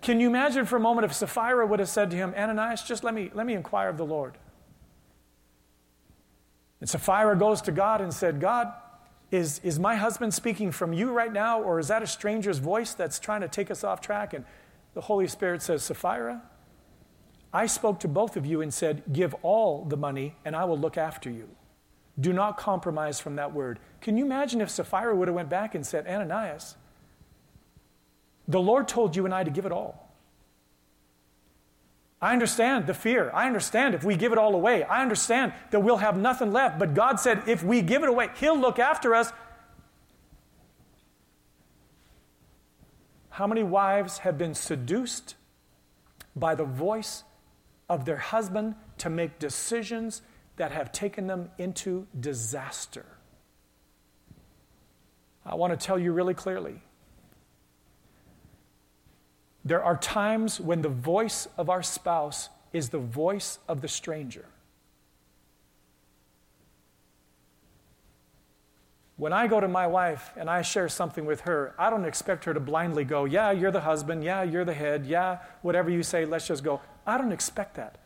[0.00, 3.02] Can you imagine for a moment if Sapphira would have said to him, Ananias, just
[3.02, 4.38] let me, let me inquire of the Lord?
[6.80, 8.72] And Sapphira goes to God and said, God,
[9.30, 12.94] is, is my husband speaking from you right now, or is that a stranger's voice
[12.94, 14.32] that's trying to take us off track?
[14.32, 14.44] And
[14.94, 16.42] the Holy Spirit says, Sapphira,
[17.52, 20.78] I spoke to both of you and said, Give all the money, and I will
[20.78, 21.48] look after you.
[22.18, 23.78] Do not compromise from that word.
[24.00, 26.76] Can you imagine if Sapphira would have went back and said, Ananias,
[28.48, 30.10] the Lord told you and I to give it all.
[32.20, 33.30] I understand the fear.
[33.32, 34.82] I understand if we give it all away.
[34.82, 36.78] I understand that we'll have nothing left.
[36.78, 39.32] But God said if we give it away, He'll look after us.
[43.30, 45.34] How many wives have been seduced
[46.36, 47.24] by the voice
[47.88, 50.20] of their husband to make decisions
[50.60, 53.06] that have taken them into disaster?
[55.46, 56.82] I want to tell you really clearly
[59.64, 64.44] there are times when the voice of our spouse is the voice of the stranger.
[69.16, 72.44] When I go to my wife and I share something with her, I don't expect
[72.44, 74.22] her to blindly go, Yeah, you're the husband.
[74.24, 75.06] Yeah, you're the head.
[75.06, 76.82] Yeah, whatever you say, let's just go.
[77.06, 77.96] I don't expect that.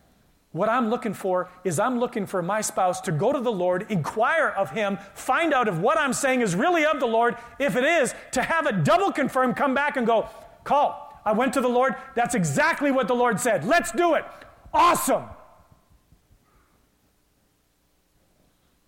[0.54, 3.86] What I'm looking for is I'm looking for my spouse to go to the Lord,
[3.90, 7.36] inquire of Him, find out if what I'm saying is really of the Lord.
[7.58, 10.28] If it is, to have it double confirmed, come back and go,
[10.62, 11.96] Call, I went to the Lord.
[12.14, 13.64] That's exactly what the Lord said.
[13.64, 14.24] Let's do it.
[14.72, 15.24] Awesome.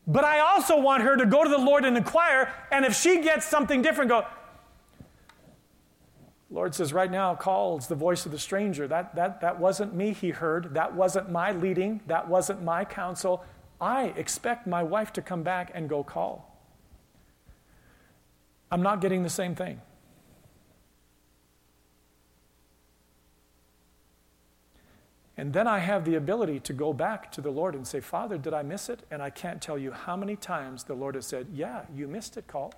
[0.07, 3.23] But I also want her to go to the Lord and inquire, and if she
[3.23, 4.25] gets something different, go,
[6.57, 7.77] Lord says, right now, call.
[7.77, 8.89] It's the voice of the stranger.
[8.89, 10.73] That, that, that wasn't me, he heard.
[10.73, 12.01] That wasn't my leading.
[12.07, 13.45] That wasn't my counsel.
[13.79, 16.59] I expect my wife to come back and go call.
[18.71, 19.83] I'm not getting the same thing.
[25.37, 28.39] And then I have the ability to go back to the Lord and say, Father,
[28.39, 29.01] did I miss it?
[29.11, 32.39] And I can't tell you how many times the Lord has said, Yeah, you missed
[32.39, 32.73] it, call.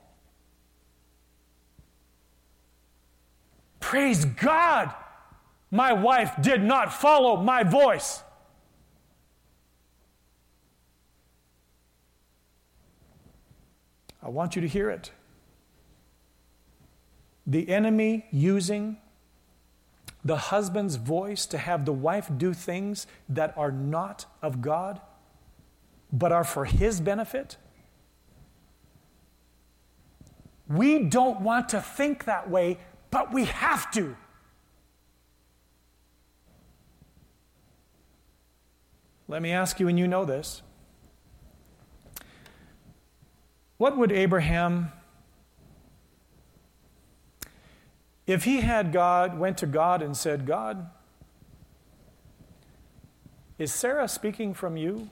[3.81, 4.93] Praise God!
[5.71, 8.23] My wife did not follow my voice.
[14.23, 15.13] I want you to hear it.
[17.47, 18.99] The enemy using
[20.25, 25.01] the husband's voice to have the wife do things that are not of God,
[26.13, 27.57] but are for his benefit?
[30.69, 32.79] We don't want to think that way,
[33.11, 34.17] but we have to.
[39.27, 40.63] Let me ask you, and you know this.
[43.77, 44.91] What would Abraham,
[48.27, 50.91] if he had God, went to God and said, God,
[53.59, 55.11] is Sarah speaking from you?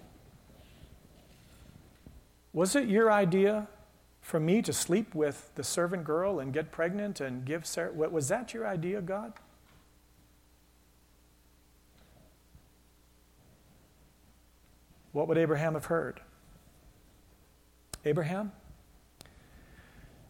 [2.52, 3.68] Was it your idea
[4.26, 7.92] for me to sleep with the servant girl and get pregnant and give Sarah?
[7.92, 9.34] Was that your idea, God?
[15.12, 16.20] What would Abraham have heard?
[18.04, 18.50] Abraham,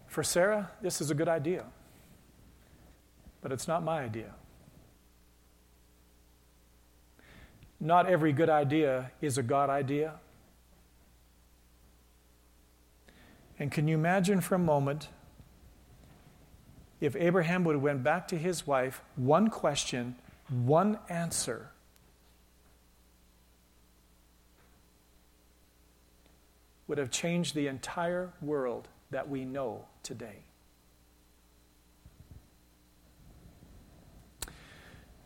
[0.06, 1.64] for Sarah, this is a good idea,
[3.40, 4.34] but it's not my idea.
[7.80, 10.16] Not every good idea is a God idea.
[13.58, 15.08] And can you imagine for a moment
[17.00, 20.16] if Abraham would have went back to his wife, one question,
[20.48, 21.70] one answer,
[26.86, 30.44] would have changed the entire world that we know today.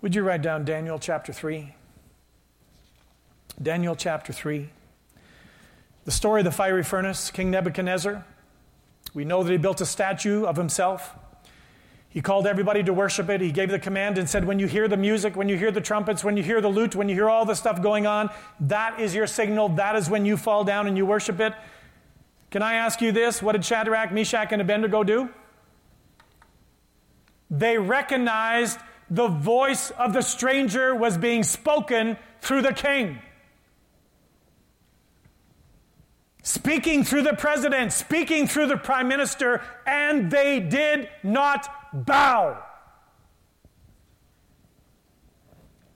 [0.01, 1.75] Would you write down Daniel chapter 3?
[3.63, 4.71] Daniel chapter 3.
[6.11, 8.27] The story of the fiery furnace, King Nebuchadnezzar.
[9.15, 11.15] We know that he built a statue of himself.
[12.09, 13.41] He called everybody to worship it.
[13.41, 15.81] He gave the command and said, When you hear the music, when you hear the
[15.81, 18.99] trumpets, when you hear the lute, when you hear all the stuff going on, that
[18.99, 19.69] is your signal.
[19.69, 21.55] That is when you fall down and you worship it.
[22.51, 23.41] Can I ask you this?
[23.41, 25.31] What did Shadrach, Meshach, and Abednego do?
[27.53, 28.81] They recognized
[29.11, 33.21] the voice of the stranger was being spoken through the king.
[36.43, 42.63] Speaking through the president, speaking through the prime minister, and they did not bow.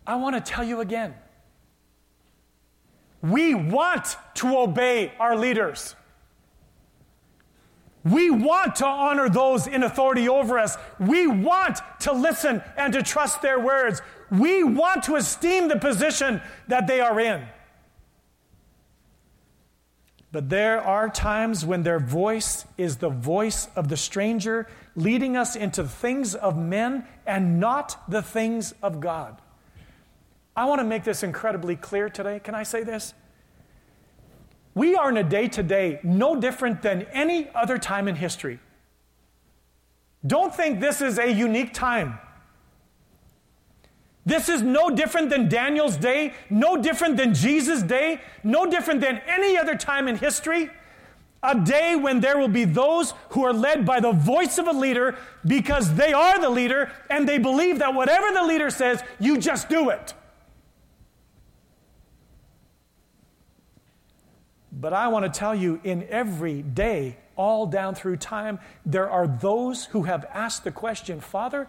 [0.07, 1.15] I want to tell you again.
[3.23, 5.97] We want to obey our leaders.
[8.05, 10.77] We want to honor those in authority over us.
[11.01, 14.03] We want to listen and to trust their words.
[14.31, 17.47] We want to esteem the position that they are in.
[20.35, 24.67] But there are times when their voice is the voice of the stranger,
[24.97, 29.41] leading us into things of men and not the things of God.
[30.57, 32.41] I want to make this incredibly clear today.
[32.41, 33.15] Can I say this?
[34.75, 38.59] We are in a day today no different than any other time in history.
[40.27, 42.19] Don't think this is a unique time.
[44.27, 49.21] This is no different than Daniel's day, no different than Jesus' day, no different than
[49.27, 50.71] any other time in history.
[51.43, 54.73] A day when there will be those who are led by the voice of a
[54.73, 59.37] leader because they are the leader and they believe that whatever the leader says, you
[59.37, 60.15] just do it.
[64.73, 69.27] But I want to tell you, in every day, all down through time, there are
[69.27, 71.69] those who have asked the question Father,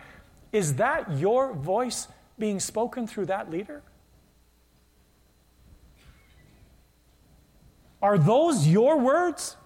[0.51, 2.07] is that your voice
[2.37, 3.81] being spoken through that leader?
[8.01, 9.57] Are those your words?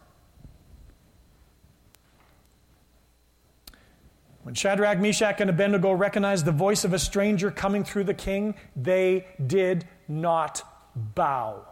[4.44, 8.56] When Shadrach, Meshach, and Abednego recognized the voice of a stranger coming through the king,
[8.76, 10.64] they did not
[10.96, 11.66] bow.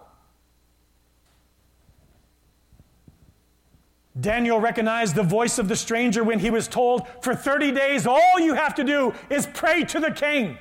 [4.19, 8.39] Daniel recognized the voice of the stranger when he was told, For 30 days, all
[8.39, 10.57] you have to do is pray to the king.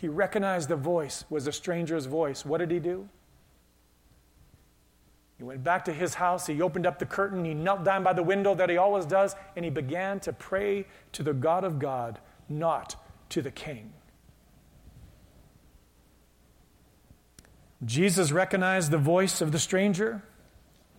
[0.00, 2.44] He recognized the voice was a stranger's voice.
[2.44, 3.08] What did he do?
[5.38, 8.12] He went back to his house, he opened up the curtain, he knelt down by
[8.12, 11.80] the window that he always does, and he began to pray to the God of
[11.80, 12.94] God, not
[13.30, 13.92] to the king.
[17.84, 20.22] Jesus recognized the voice of the stranger,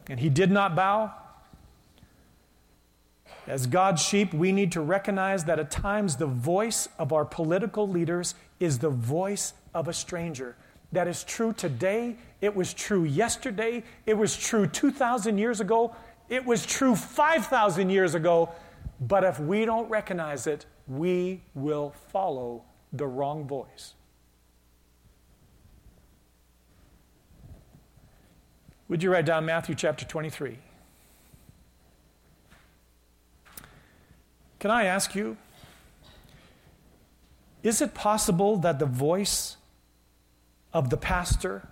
[0.10, 1.14] and he did not bow.
[3.47, 7.88] As God's sheep, we need to recognize that at times the voice of our political
[7.88, 10.55] leaders is the voice of a stranger.
[10.91, 12.18] That is true today.
[12.41, 13.84] It was true yesterday.
[14.05, 15.95] It was true 2,000 years ago.
[16.30, 18.49] It was true 5,000 years ago.
[18.99, 23.93] But if we don't recognize it, we will follow the wrong voice.
[28.88, 30.57] Would you write down Matthew chapter 23?
[34.60, 35.38] Can I ask you,
[37.64, 39.57] is it possible that the voice
[40.74, 41.68] of the pastor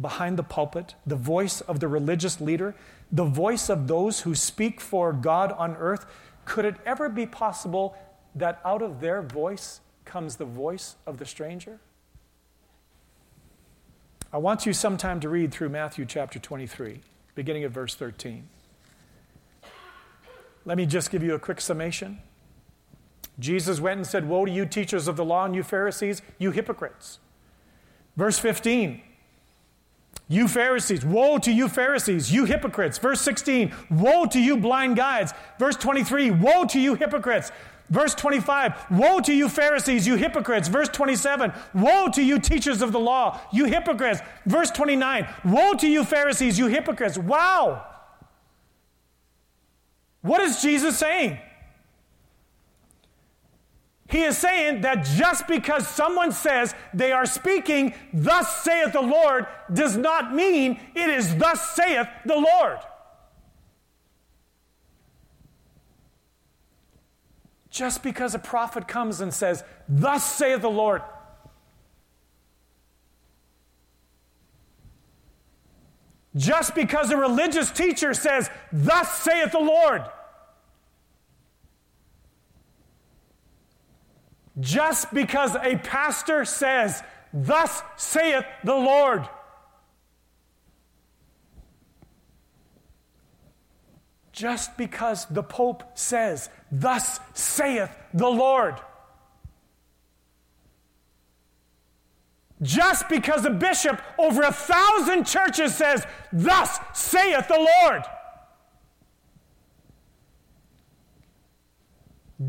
[0.00, 2.74] behind the pulpit, the voice of the religious leader,
[3.10, 6.06] the voice of those who speak for God on earth,
[6.44, 7.96] could it ever be possible
[8.34, 11.78] that out of their voice comes the voice of the stranger?
[14.32, 17.00] I want you sometime to read through Matthew chapter 23,
[17.34, 18.48] beginning at verse 13.
[20.64, 22.20] Let me just give you a quick summation.
[23.38, 26.50] Jesus went and said, Woe to you, teachers of the law, and you Pharisees, you
[26.50, 27.18] hypocrites.
[28.16, 29.00] Verse 15,
[30.28, 32.98] you Pharisees, woe to you Pharisees, you hypocrites.
[32.98, 35.32] Verse 16, woe to you blind guides.
[35.58, 37.52] Verse 23, woe to you hypocrites.
[37.90, 40.68] Verse 25, woe to you Pharisees, you hypocrites.
[40.68, 44.20] Verse 27, woe to you teachers of the law, you hypocrites.
[44.46, 47.18] Verse 29, woe to you Pharisees, you hypocrites.
[47.18, 47.86] Wow!
[50.22, 51.38] What is Jesus saying?
[54.12, 59.46] He is saying that just because someone says they are speaking, thus saith the Lord,
[59.72, 62.78] does not mean it is thus saith the Lord.
[67.70, 71.00] Just because a prophet comes and says, Thus saith the Lord,
[76.36, 80.02] just because a religious teacher says, Thus saith the Lord,
[84.60, 89.26] just because a pastor says, Thus saith the Lord.
[94.32, 98.76] Just because the Pope says, Thus saith the Lord.
[102.60, 108.02] Just because a bishop over a thousand churches says, Thus saith the Lord.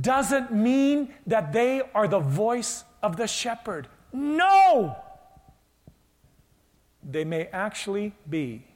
[0.04, 3.88] Doesn't mean that they are the voice of the shepherd.
[4.12, 4.97] No!
[7.01, 8.68] They may actually be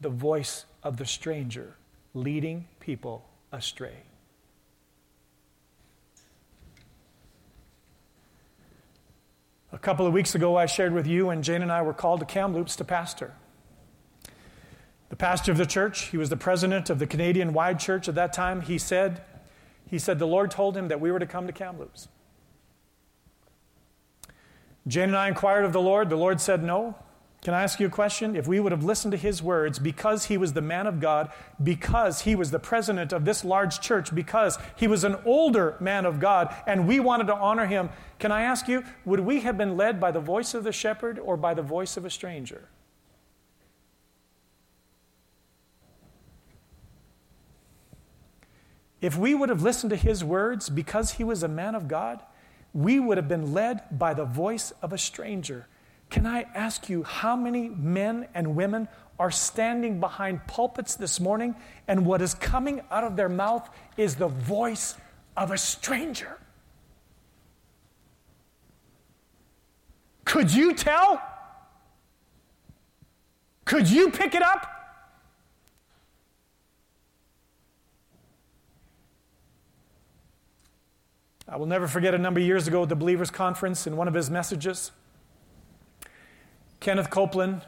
[0.00, 1.76] the voice of the stranger
[2.14, 4.04] leading people astray.
[9.72, 12.20] A couple of weeks ago, I shared with you, and Jane and I were called
[12.20, 13.34] to Kamloops to pastor.
[15.08, 18.14] The pastor of the church, he was the president of the Canadian Wide Church at
[18.14, 19.22] that time, he said,
[19.86, 22.08] he said the Lord told him that we were to come to Kamloops.
[24.86, 26.10] Jane and I inquired of the Lord.
[26.10, 26.94] The Lord said no.
[27.42, 28.36] Can I ask you a question?
[28.36, 31.30] If we would have listened to his words because he was the man of God,
[31.62, 36.06] because he was the president of this large church, because he was an older man
[36.06, 39.58] of God, and we wanted to honor him, can I ask you, would we have
[39.58, 42.68] been led by the voice of the shepherd or by the voice of a stranger?
[49.04, 52.22] If we would have listened to his words because he was a man of God,
[52.72, 55.66] we would have been led by the voice of a stranger.
[56.08, 58.88] Can I ask you how many men and women
[59.18, 61.54] are standing behind pulpits this morning
[61.86, 64.94] and what is coming out of their mouth is the voice
[65.36, 66.38] of a stranger?
[70.24, 71.20] Could you tell?
[73.66, 74.73] Could you pick it up?
[81.46, 84.08] I will never forget a number of years ago at the Believers Conference in one
[84.08, 84.92] of his messages.
[86.80, 87.62] Kenneth Copeland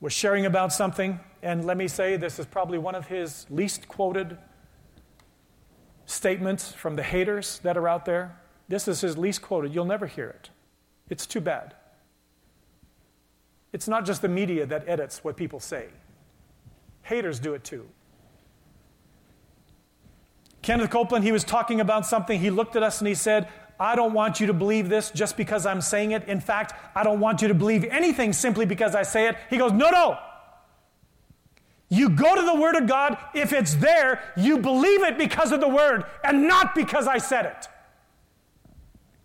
[0.00, 3.86] was sharing about something, and let me say this is probably one of his least
[3.86, 4.38] quoted
[6.06, 8.40] statements from the haters that are out there.
[8.68, 9.74] This is his least quoted.
[9.74, 10.48] You'll never hear it.
[11.10, 11.74] It's too bad.
[13.72, 15.88] It's not just the media that edits what people say,
[17.02, 17.86] haters do it too.
[20.70, 22.38] Kenneth Copeland, he was talking about something.
[22.38, 23.48] He looked at us and he said,
[23.80, 26.28] I don't want you to believe this just because I'm saying it.
[26.28, 29.36] In fact, I don't want you to believe anything simply because I say it.
[29.50, 30.16] He goes, No, no.
[31.88, 33.18] You go to the Word of God.
[33.34, 37.46] If it's there, you believe it because of the Word and not because I said
[37.46, 37.66] it.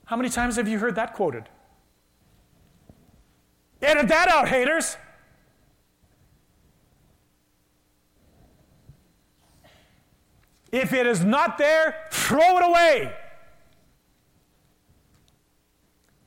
[0.05, 1.47] How many times have you heard that quoted?
[3.83, 4.97] Edit that out, haters.
[10.75, 13.15] If it is not there, throw it away.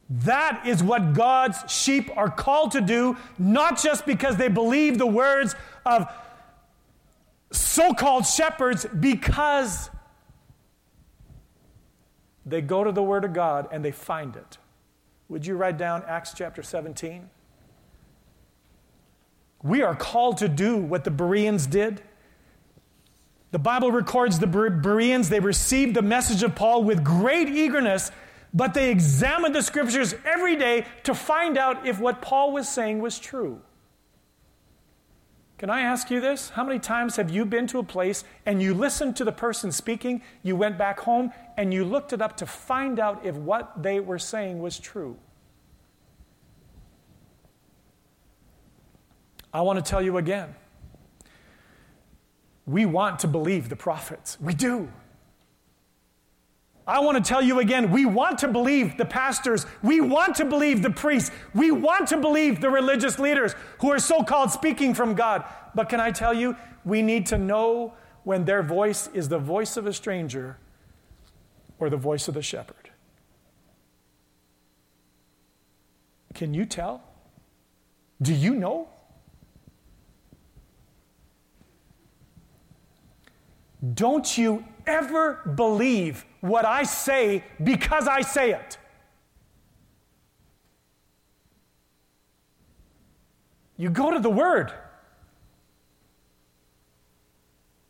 [0.09, 5.07] That is what God's sheep are called to do, not just because they believe the
[5.07, 6.11] words of
[7.53, 9.91] so called shepherds, because
[12.47, 14.57] they go to the Word of God and they find it.
[15.29, 17.29] Would you write down Acts chapter 17?
[19.63, 22.01] We are called to do what the Bereans did.
[23.51, 28.11] The Bible records the Bereans, they received the message of Paul with great eagerness,
[28.53, 33.01] but they examined the scriptures every day to find out if what Paul was saying
[33.01, 33.63] was true.
[35.57, 36.51] Can I ask you this?
[36.51, 39.73] How many times have you been to a place and you listened to the person
[39.73, 43.83] speaking, you went back home, and you looked it up to find out if what
[43.83, 45.17] they were saying was true?
[49.53, 50.55] I want to tell you again
[52.69, 54.39] we want to believe the prophets.
[54.41, 54.89] We do.
[56.87, 59.67] I want to tell you again, we want to believe the pastors.
[59.83, 61.31] We want to believe the priests.
[61.55, 65.45] We want to believe the religious leaders who are so called speaking from God.
[65.75, 67.95] But can I tell you, we need to know
[68.25, 70.59] when their voice is the voice of a stranger
[71.79, 72.91] or the voice of the shepherd.
[76.35, 77.03] Can you tell?
[78.21, 78.89] Do you know?
[83.95, 88.79] Don't you ever believe what I say because I say it.
[93.77, 94.73] You go to the Word.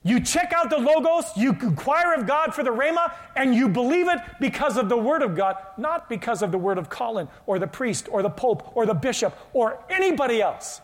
[0.02, 4.08] You check out the Logos, you inquire of God for the Rhema, and you believe
[4.08, 7.58] it because of the Word of God, not because of the Word of Collin or
[7.58, 10.80] the priest or the Pope or the bishop or anybody else.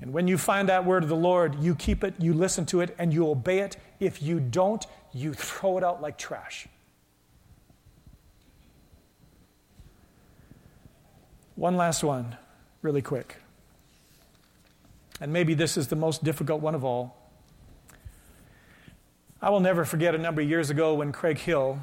[0.00, 2.80] And when you find that word of the Lord, you keep it, you listen to
[2.80, 3.76] it, and you obey it.
[3.98, 6.68] If you don't, you throw it out like trash.
[11.56, 12.36] One last one,
[12.82, 13.36] really quick.
[15.20, 17.16] And maybe this is the most difficult one of all.
[19.42, 21.80] I will never forget a number of years ago when Craig Hill,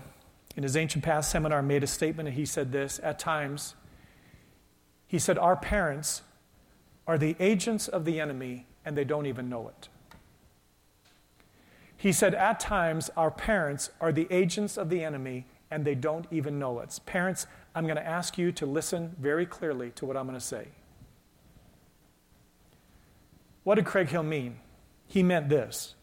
[0.55, 3.76] in his Ancient Paths seminar, made a statement, and he said this At times,
[5.07, 6.22] he said, Our parents
[7.08, 9.89] are the agents of the enemy and they don't even know it.
[11.97, 16.26] He said, At times, our parents are the agents of the enemy and they don't
[16.32, 16.99] even know it.
[17.06, 20.45] Parents, I'm going to ask you to listen very clearly to what I'm going to
[20.45, 20.68] say.
[23.64, 24.58] What did Craig Hill mean?
[25.08, 25.95] He meant this.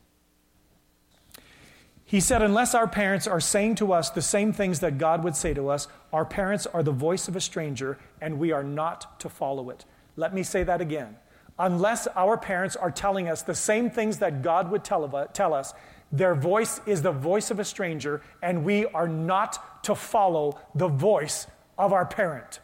[2.04, 5.36] He said, unless our parents are saying to us the same things that God would
[5.36, 9.18] say to us, our parents are the voice of a stranger and we are not
[9.20, 9.86] to follow it.
[10.16, 11.16] Let me say that again.
[11.58, 15.74] Unless our parents are telling us the same things that God would tell, us,
[16.10, 20.88] their voice is the voice of a stranger, and we are not to follow the
[20.88, 21.46] voice
[21.78, 22.60] of our parent.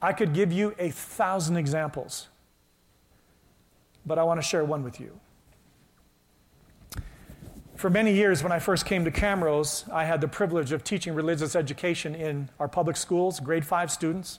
[0.00, 2.28] I could give you a thousand examples,
[4.04, 5.18] but I want to share one with you.
[7.76, 11.14] For many years, when I first came to Camrose, I had the privilege of teaching
[11.14, 14.38] religious education in our public schools, grade five students.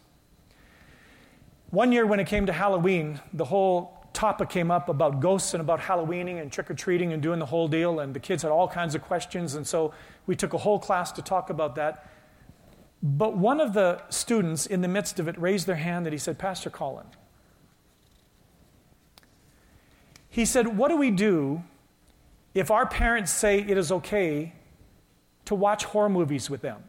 [1.69, 5.61] One year, when it came to Halloween, the whole topic came up about ghosts and
[5.61, 8.51] about Halloweening and trick or treating and doing the whole deal, and the kids had
[8.51, 9.93] all kinds of questions, and so
[10.25, 12.09] we took a whole class to talk about that.
[13.03, 16.17] But one of the students in the midst of it raised their hand and he
[16.17, 17.05] said, Pastor Collin,
[20.27, 21.63] he said, What do we do
[22.59, 24.53] if our parents say it is okay
[25.45, 26.83] to watch horror movies with them.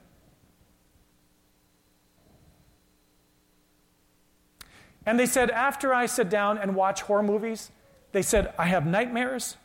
[5.04, 7.70] And they said, after I sit down and watch horror movies,
[8.12, 9.56] they said, I have nightmares.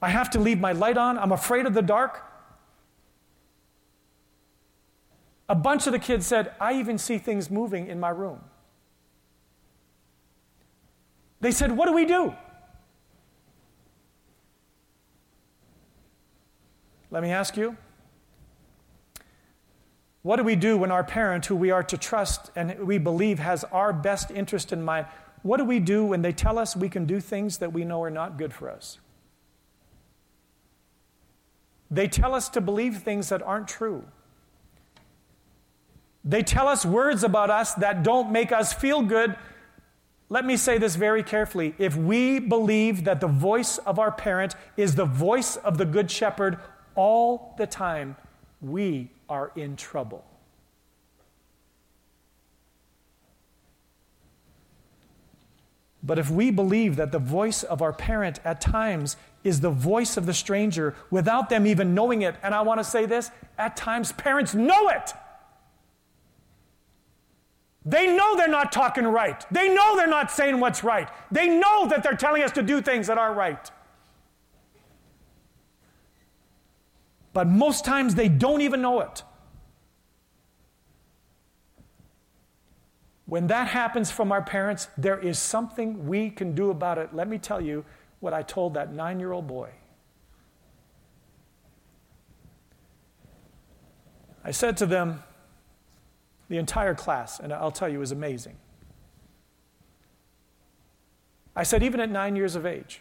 [0.00, 1.18] I have to leave my light on.
[1.18, 2.22] I'm afraid of the dark.
[5.48, 8.40] A bunch of the kids said, I even see things moving in my room.
[11.40, 12.34] They said, What do we do?
[17.14, 17.76] Let me ask you
[20.22, 23.38] what do we do when our parent, who we are to trust and we believe
[23.38, 25.06] has our best interest in mind,
[25.42, 28.02] what do we do when they tell us we can do things that we know
[28.02, 28.98] are not good for us?
[31.88, 34.06] They tell us to believe things that aren't true.
[36.24, 39.36] They tell us words about us that don't make us feel good.
[40.30, 41.76] Let me say this very carefully.
[41.78, 46.10] If we believe that the voice of our parent is the voice of the Good
[46.10, 46.58] Shepherd
[46.94, 48.16] all the time,
[48.60, 50.24] we are in trouble.
[56.02, 60.16] But if we believe that the voice of our parent at times is the voice
[60.18, 63.76] of the stranger without them even knowing it, and I want to say this at
[63.76, 65.12] times parents know it.
[67.86, 69.44] They know they're not talking right.
[69.50, 71.08] They know they're not saying what's right.
[71.30, 73.70] They know that they're telling us to do things that aren't right.
[77.34, 79.22] But most times they don't even know it.
[83.26, 87.14] When that happens from our parents, there is something we can do about it.
[87.14, 87.84] Let me tell you
[88.20, 89.70] what I told that nine year old boy.
[94.44, 95.22] I said to them,
[96.48, 98.56] the entire class, and I'll tell you, it was amazing.
[101.56, 103.00] I said, even at nine years of age,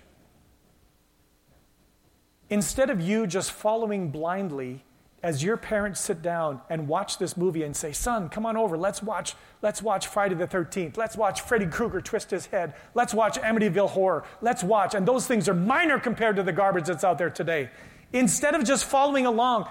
[2.54, 4.86] Instead of you just following blindly
[5.24, 8.78] as your parents sit down and watch this movie and say, "Son, come on over.
[8.78, 9.34] Let's watch.
[9.64, 10.96] Let's watch Friday the 13th.
[10.96, 12.76] Let's watch Freddy Krueger twist his head.
[12.94, 14.24] Let's watch Amityville Horror.
[14.40, 17.72] Let's watch." And those things are minor compared to the garbage that's out there today.
[18.12, 19.68] Instead of just following along,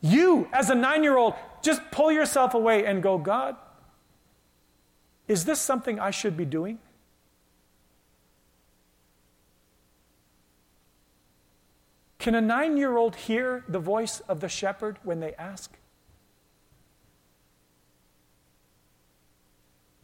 [0.00, 3.56] you as a 9-year-old just pull yourself away and go, "God,
[5.26, 6.78] is this something I should be doing?"
[12.28, 15.74] Can a nine year old hear the voice of the shepherd when they ask?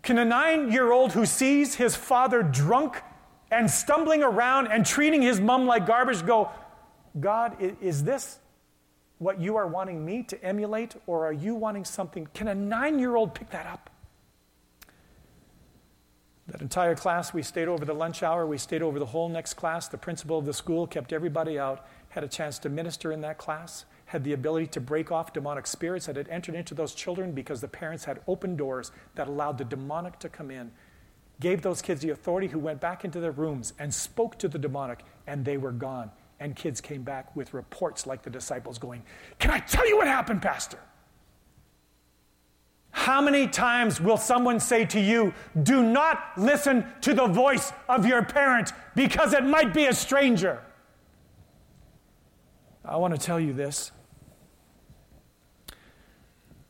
[0.00, 3.02] Can a nine year old who sees his father drunk
[3.50, 6.48] and stumbling around and treating his mom like garbage go,
[7.20, 8.38] God, is this
[9.18, 12.26] what you are wanting me to emulate, or are you wanting something?
[12.32, 13.90] Can a nine year old pick that up?
[16.46, 19.54] That entire class, we stayed over the lunch hour, we stayed over the whole next
[19.54, 19.88] class.
[19.88, 23.38] The principal of the school kept everybody out had a chance to minister in that
[23.38, 27.32] class, had the ability to break off demonic spirits that had entered into those children
[27.32, 30.70] because the parents had opened doors that allowed the demonic to come in.
[31.40, 34.60] Gave those kids the authority who went back into their rooms and spoke to the
[34.60, 36.08] demonic, and they were gone.
[36.38, 39.02] And kids came back with reports like the disciples going,
[39.40, 40.78] Can I tell you what happened, Pastor?
[42.92, 48.06] How many times will someone say to you, Do not listen to the voice of
[48.06, 50.62] your parent because it might be a stranger?
[52.84, 53.92] I want to tell you this.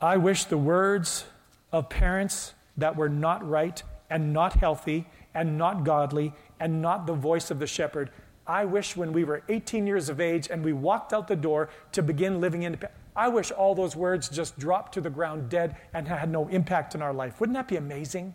[0.01, 1.25] I wish the words
[1.73, 7.15] of parents that were not right and not healthy and not godly and not the
[7.15, 8.11] voice of the shepherd.
[8.47, 11.71] I wish when we were 18 years of age and we walked out the door
[11.93, 15.77] to begin living independent, I wish all those words just dropped to the ground dead
[15.93, 17.41] and had no impact in our life.
[17.41, 18.35] Wouldn't that be amazing?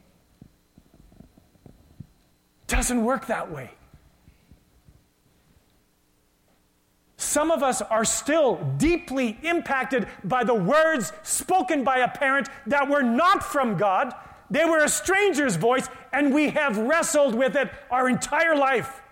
[2.67, 3.71] Doesn't work that way.
[7.29, 12.89] Some of us are still deeply impacted by the words spoken by a parent that
[12.89, 14.15] were not from God.
[14.49, 19.03] They were a stranger's voice, and we have wrestled with it our entire life.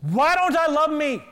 [0.00, 1.22] Why don't I love me?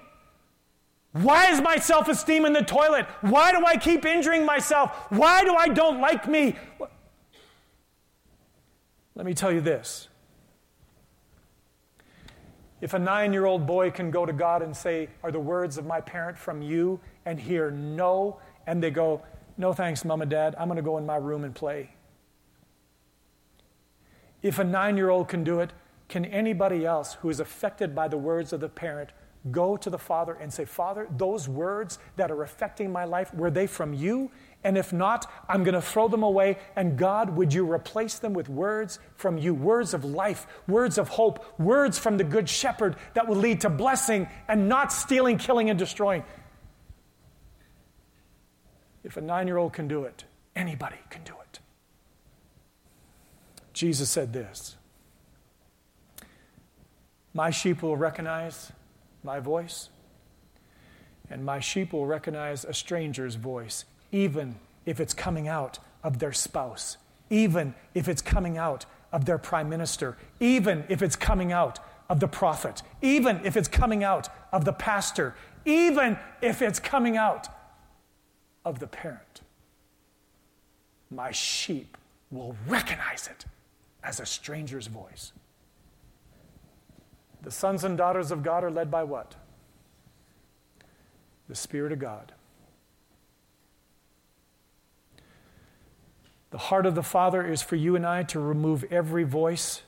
[1.11, 3.07] Why is my self esteem in the toilet?
[3.23, 5.11] Why do I keep injuring myself?
[5.11, 6.55] Why do I don't like me?
[9.17, 10.07] Let me tell you this
[12.83, 15.79] if a nine year old boy can go to God and say, Are the words
[15.79, 17.01] of my parent from you?
[17.25, 19.23] and hear no, and they go,
[19.57, 21.95] No thanks, mom and dad, I'm going to go in my room and play.
[24.43, 25.71] If a nine year old can do it,
[26.09, 29.11] can anybody else who is affected by the words of the parent
[29.51, 33.51] go to the father and say, Father, those words that are affecting my life, were
[33.51, 34.31] they from you?
[34.65, 36.59] And if not, I'm going to throw them away.
[36.77, 41.09] And God, would you replace them with words from you, words of life, words of
[41.09, 45.69] hope, words from the Good Shepherd that will lead to blessing and not stealing, killing,
[45.69, 46.23] and destroying?
[49.03, 51.59] If a nine year old can do it, anybody can do it.
[53.73, 54.77] Jesus said this
[57.35, 58.71] My sheep will recognize
[59.25, 59.89] my voice,
[61.29, 64.57] and my sheep will recognize a stranger's voice even
[64.87, 66.99] if it's coming out of their spouse,
[67.31, 72.21] even if it's coming out of their prime minister, even if it's coming out of
[72.21, 75.35] the prophet, even if it's coming out of the pastor,
[75.65, 77.49] even if it's coming out
[78.65, 79.41] of the parent.
[81.11, 81.97] My sheep
[82.31, 83.45] will recognize it
[84.03, 85.33] as a stranger's voice.
[87.43, 89.35] The sons and daughters of God are led by what?
[91.49, 92.33] The Spirit of God.
[96.53, 99.83] The heart of the Father is for you and I to remove every voice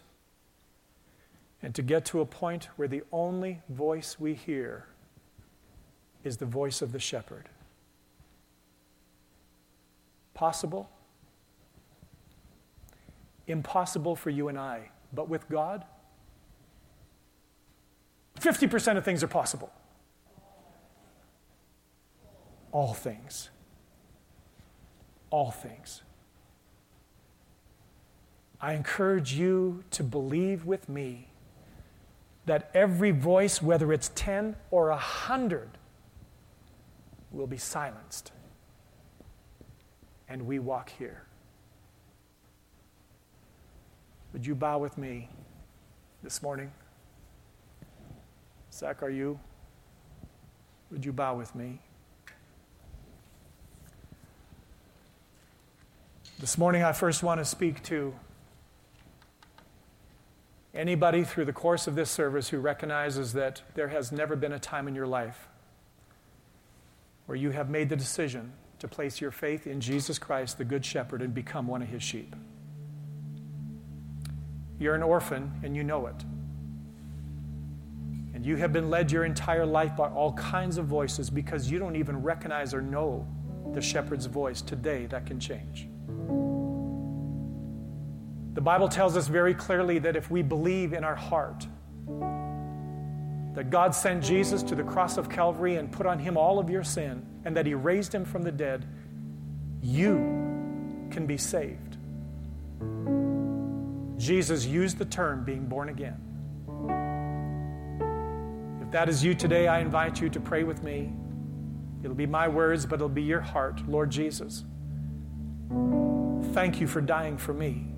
[1.63, 4.87] and to get to a point where the only voice we hear
[6.25, 7.51] is the voice of the shepherd.
[10.33, 10.89] Possible?
[13.47, 15.85] Impossible for you and I, but with God,
[18.41, 19.71] 50% of things are possible.
[22.73, 23.51] All things.
[25.29, 26.01] All things.
[28.65, 31.29] I encourage you to believe with me
[32.47, 35.69] that every voice, whether it's 10 or 100,
[37.31, 38.33] will be silenced.
[40.31, 41.27] And we walk here.
[44.33, 45.29] Would you bow with me
[46.23, 46.73] this morning?
[48.73, 49.39] Zach, are you?
[50.91, 51.81] Would you bow with me?
[56.39, 58.15] This morning, I first want to speak to
[60.75, 64.59] Anybody through the course of this service who recognizes that there has never been a
[64.59, 65.49] time in your life
[67.27, 70.85] where you have made the decision to place your faith in Jesus Christ, the Good
[70.85, 72.35] Shepherd, and become one of his sheep.
[74.81, 76.25] You're an orphan and you know it.
[78.35, 81.79] And you have been led your entire life by all kinds of voices because you
[81.79, 83.27] don't even recognize or know
[83.73, 84.61] the shepherd's voice.
[84.61, 85.89] Today, that can change.
[88.55, 91.67] The Bible tells us very clearly that if we believe in our heart
[93.55, 96.69] that God sent Jesus to the cross of Calvary and put on him all of
[96.69, 98.85] your sin, and that he raised him from the dead,
[99.81, 100.17] you
[101.11, 101.97] can be saved.
[104.17, 106.21] Jesus used the term being born again.
[108.83, 111.13] If that is you today, I invite you to pray with me.
[112.03, 113.87] It'll be my words, but it'll be your heart.
[113.89, 114.65] Lord Jesus,
[116.53, 117.94] thank you for dying for me.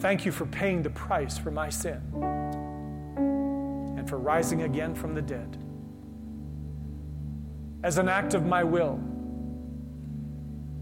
[0.00, 2.00] Thank you for paying the price for my sin
[3.98, 5.58] and for rising again from the dead.
[7.82, 8.98] As an act of my will,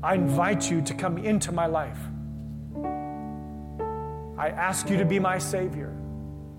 [0.02, 1.98] I invite you to come into my life.
[4.38, 5.92] I ask you to be my Savior.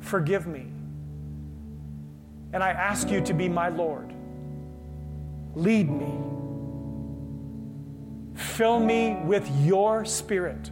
[0.01, 0.67] Forgive me.
[2.51, 4.13] And I ask you to be my Lord.
[5.55, 6.11] Lead me.
[8.35, 10.71] Fill me with your Spirit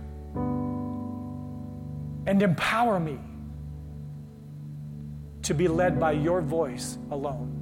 [2.27, 3.17] and empower me
[5.41, 7.53] to be led by your voice alone.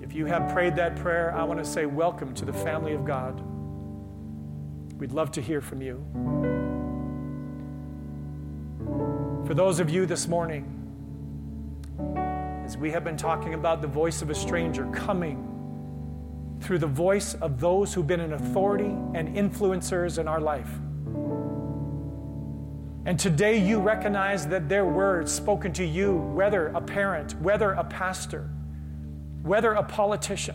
[0.00, 3.04] If you have prayed that prayer, I want to say welcome to the family of
[3.04, 3.42] God.
[4.98, 6.02] We'd love to hear from you.
[9.46, 10.74] For those of you this morning,
[12.64, 15.44] as we have been talking about the voice of a stranger coming
[16.60, 20.70] through the voice of those who've been in authority and influencers in our life.
[23.08, 27.82] And today you recognize that their words spoken to you, whether a parent, whether a
[27.82, 28.50] pastor,
[29.42, 30.54] whether a politician,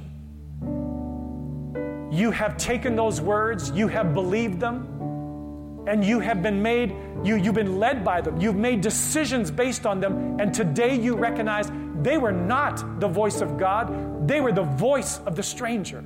[2.12, 6.94] you have taken those words, you have believed them, and you have been made,
[7.24, 8.40] you, you've been led by them.
[8.40, 11.72] You've made decisions based on them, and today you recognize
[12.04, 16.04] they were not the voice of God, they were the voice of the stranger.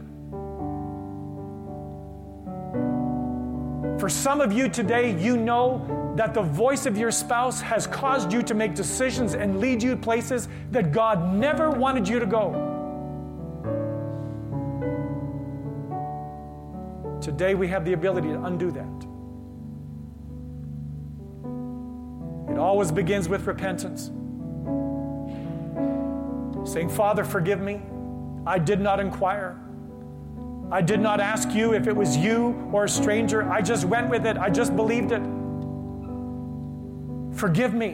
[4.00, 8.34] For some of you today, you know that the voice of your spouse has caused
[8.34, 12.26] you to make decisions and lead you to places that God never wanted you to
[12.26, 12.74] go.
[17.22, 19.08] Today, we have the ability to undo that.
[22.52, 24.10] It always begins with repentance.
[26.68, 27.80] Saying, Father, forgive me.
[28.48, 29.56] I did not inquire.
[30.72, 33.48] I did not ask you if it was you or a stranger.
[33.52, 34.36] I just went with it.
[34.38, 35.22] I just believed it.
[37.38, 37.94] Forgive me.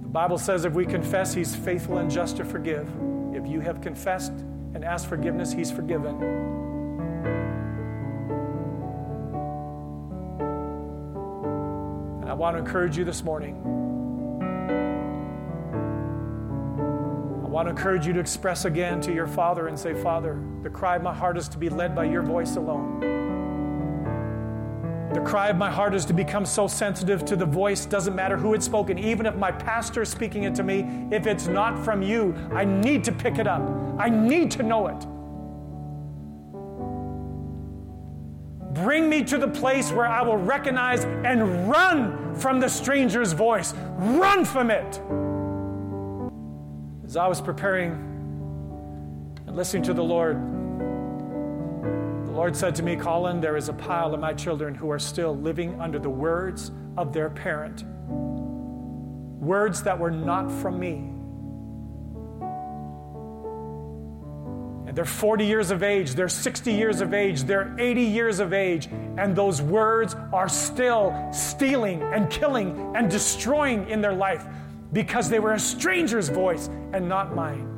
[0.00, 2.90] The Bible says if we confess, He's faithful and just to forgive.
[3.34, 6.16] If you have confessed and asked forgiveness, He's forgiven.
[12.22, 13.62] And I want to encourage you this morning
[17.44, 20.70] I want to encourage you to express again to your Father and say, Father, the
[20.70, 23.37] cry of my heart is to be led by your voice alone.
[25.12, 28.36] The cry of my heart is to become so sensitive to the voice, doesn't matter
[28.36, 31.82] who it's spoken, even if my pastor is speaking it to me, if it's not
[31.82, 33.62] from you, I need to pick it up.
[33.98, 35.06] I need to know it.
[38.74, 43.72] Bring me to the place where I will recognize and run from the stranger's voice.
[43.96, 45.00] Run from it.
[47.06, 47.92] As I was preparing
[49.46, 50.36] and listening to the Lord,
[52.38, 55.36] Lord said to me, Collin, there is a pile of my children who are still
[55.36, 57.82] living under the words of their parent.
[59.42, 60.98] Words that were not from me.
[64.86, 68.52] And they're 40 years of age, they're 60 years of age, they're 80 years of
[68.52, 68.86] age,
[69.16, 74.46] and those words are still stealing and killing and destroying in their life
[74.92, 77.77] because they were a stranger's voice and not mine.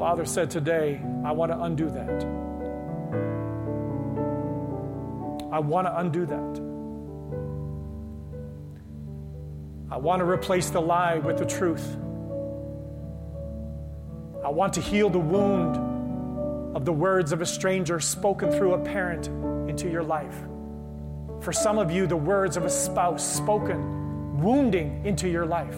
[0.00, 2.24] Father said today, I want to undo that.
[5.52, 6.60] I want to undo that.
[9.94, 11.86] I want to replace the lie with the truth.
[14.42, 15.76] I want to heal the wound
[16.74, 19.26] of the words of a stranger spoken through a parent
[19.68, 20.46] into your life.
[21.42, 25.76] For some of you, the words of a spouse spoken, wounding into your life.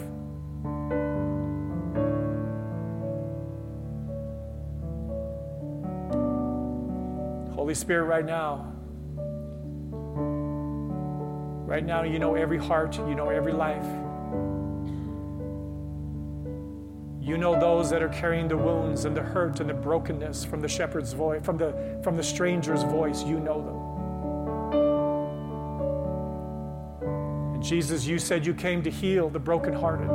[7.63, 8.73] Holy Spirit, right now,
[11.65, 13.87] Right now, you know every heart, you know every life.
[17.21, 20.61] You know those that are carrying the wounds and the hurt and the brokenness from
[20.61, 23.23] the shepherd's voice, from the, from the stranger's voice.
[23.23, 23.77] You know them.
[27.55, 30.11] And Jesus, you said you came to heal the brokenhearted.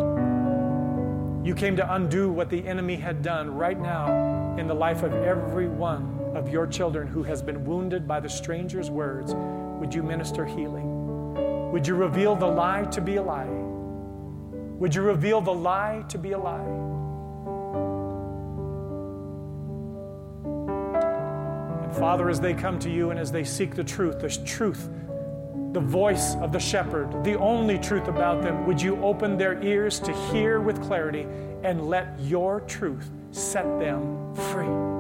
[1.47, 5.13] You came to undo what the enemy had done right now in the life of
[5.13, 9.33] every one of your children who has been wounded by the stranger's words.
[9.35, 11.71] Would you minister healing?
[11.71, 13.45] Would you reveal the lie to be a lie?
[14.79, 16.59] Would you reveal the lie to be a lie?
[21.83, 24.89] And Father, as they come to you and as they seek the truth, the truth,
[25.73, 29.99] the voice of the shepherd, the only truth about them, would you open their ears
[29.99, 31.27] to hear with clarity
[31.63, 34.96] and let your truth set them free?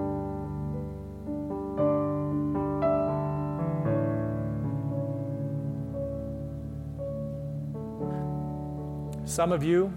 [9.37, 9.93] Some of you,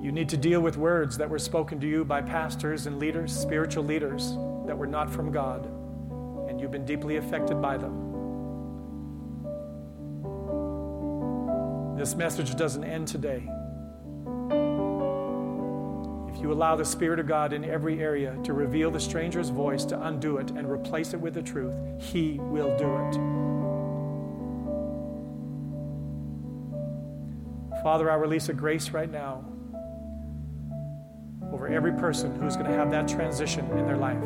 [0.00, 3.36] you need to deal with words that were spoken to you by pastors and leaders,
[3.36, 4.36] spiritual leaders,
[4.66, 5.66] that were not from God,
[6.48, 7.96] and you've been deeply affected by them.
[11.98, 13.42] This message doesn't end today.
[16.32, 19.84] If you allow the Spirit of God in every area to reveal the stranger's voice,
[19.86, 23.51] to undo it and replace it with the truth, He will do it.
[27.82, 29.44] Father, I release a grace right now
[31.52, 34.22] over every person who's going to have that transition in their life.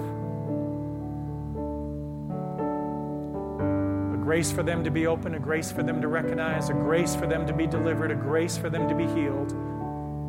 [4.14, 7.16] A grace for them to be open, a grace for them to recognize, a grace
[7.16, 9.52] for them to be delivered, a grace for them to be healed,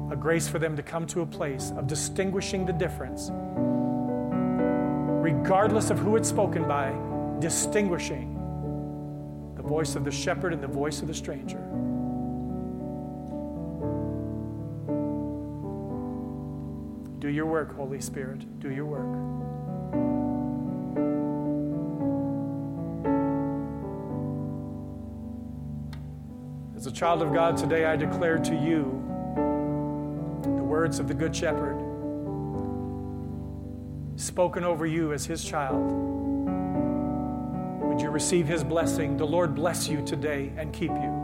[0.10, 3.30] a grace for them to come to a place of distinguishing the difference,
[5.22, 6.96] regardless of who it's spoken by,
[7.40, 8.36] distinguishing
[9.58, 11.62] the voice of the shepherd and the voice of the stranger.
[17.28, 18.62] Do your work, Holy Spirit.
[18.62, 19.02] Do your work.
[26.78, 29.04] As a child of God today, I declare to you
[30.42, 31.78] the words of the Good Shepherd
[34.16, 35.84] spoken over you as his child.
[37.82, 39.18] Would you receive his blessing?
[39.18, 41.17] The Lord bless you today and keep you.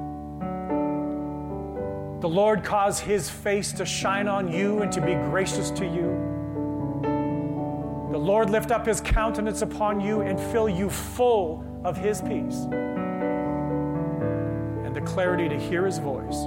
[2.23, 6.07] The Lord cause his face to shine on you and to be gracious to you.
[8.13, 12.59] The Lord lift up his countenance upon you and fill you full of his peace
[14.85, 16.45] and the clarity to hear his voice.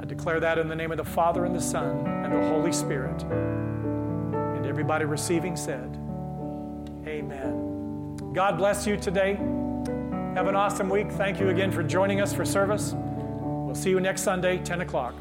[0.00, 2.70] I declare that in the name of the Father and the Son and the Holy
[2.70, 3.24] Spirit.
[3.24, 5.98] And everybody receiving said,
[7.04, 8.16] Amen.
[8.32, 9.34] God bless you today.
[10.36, 11.10] Have an awesome week.
[11.10, 12.94] Thank you again for joining us for service.
[13.68, 15.14] We'll see you next Sunday, 10 o'clock.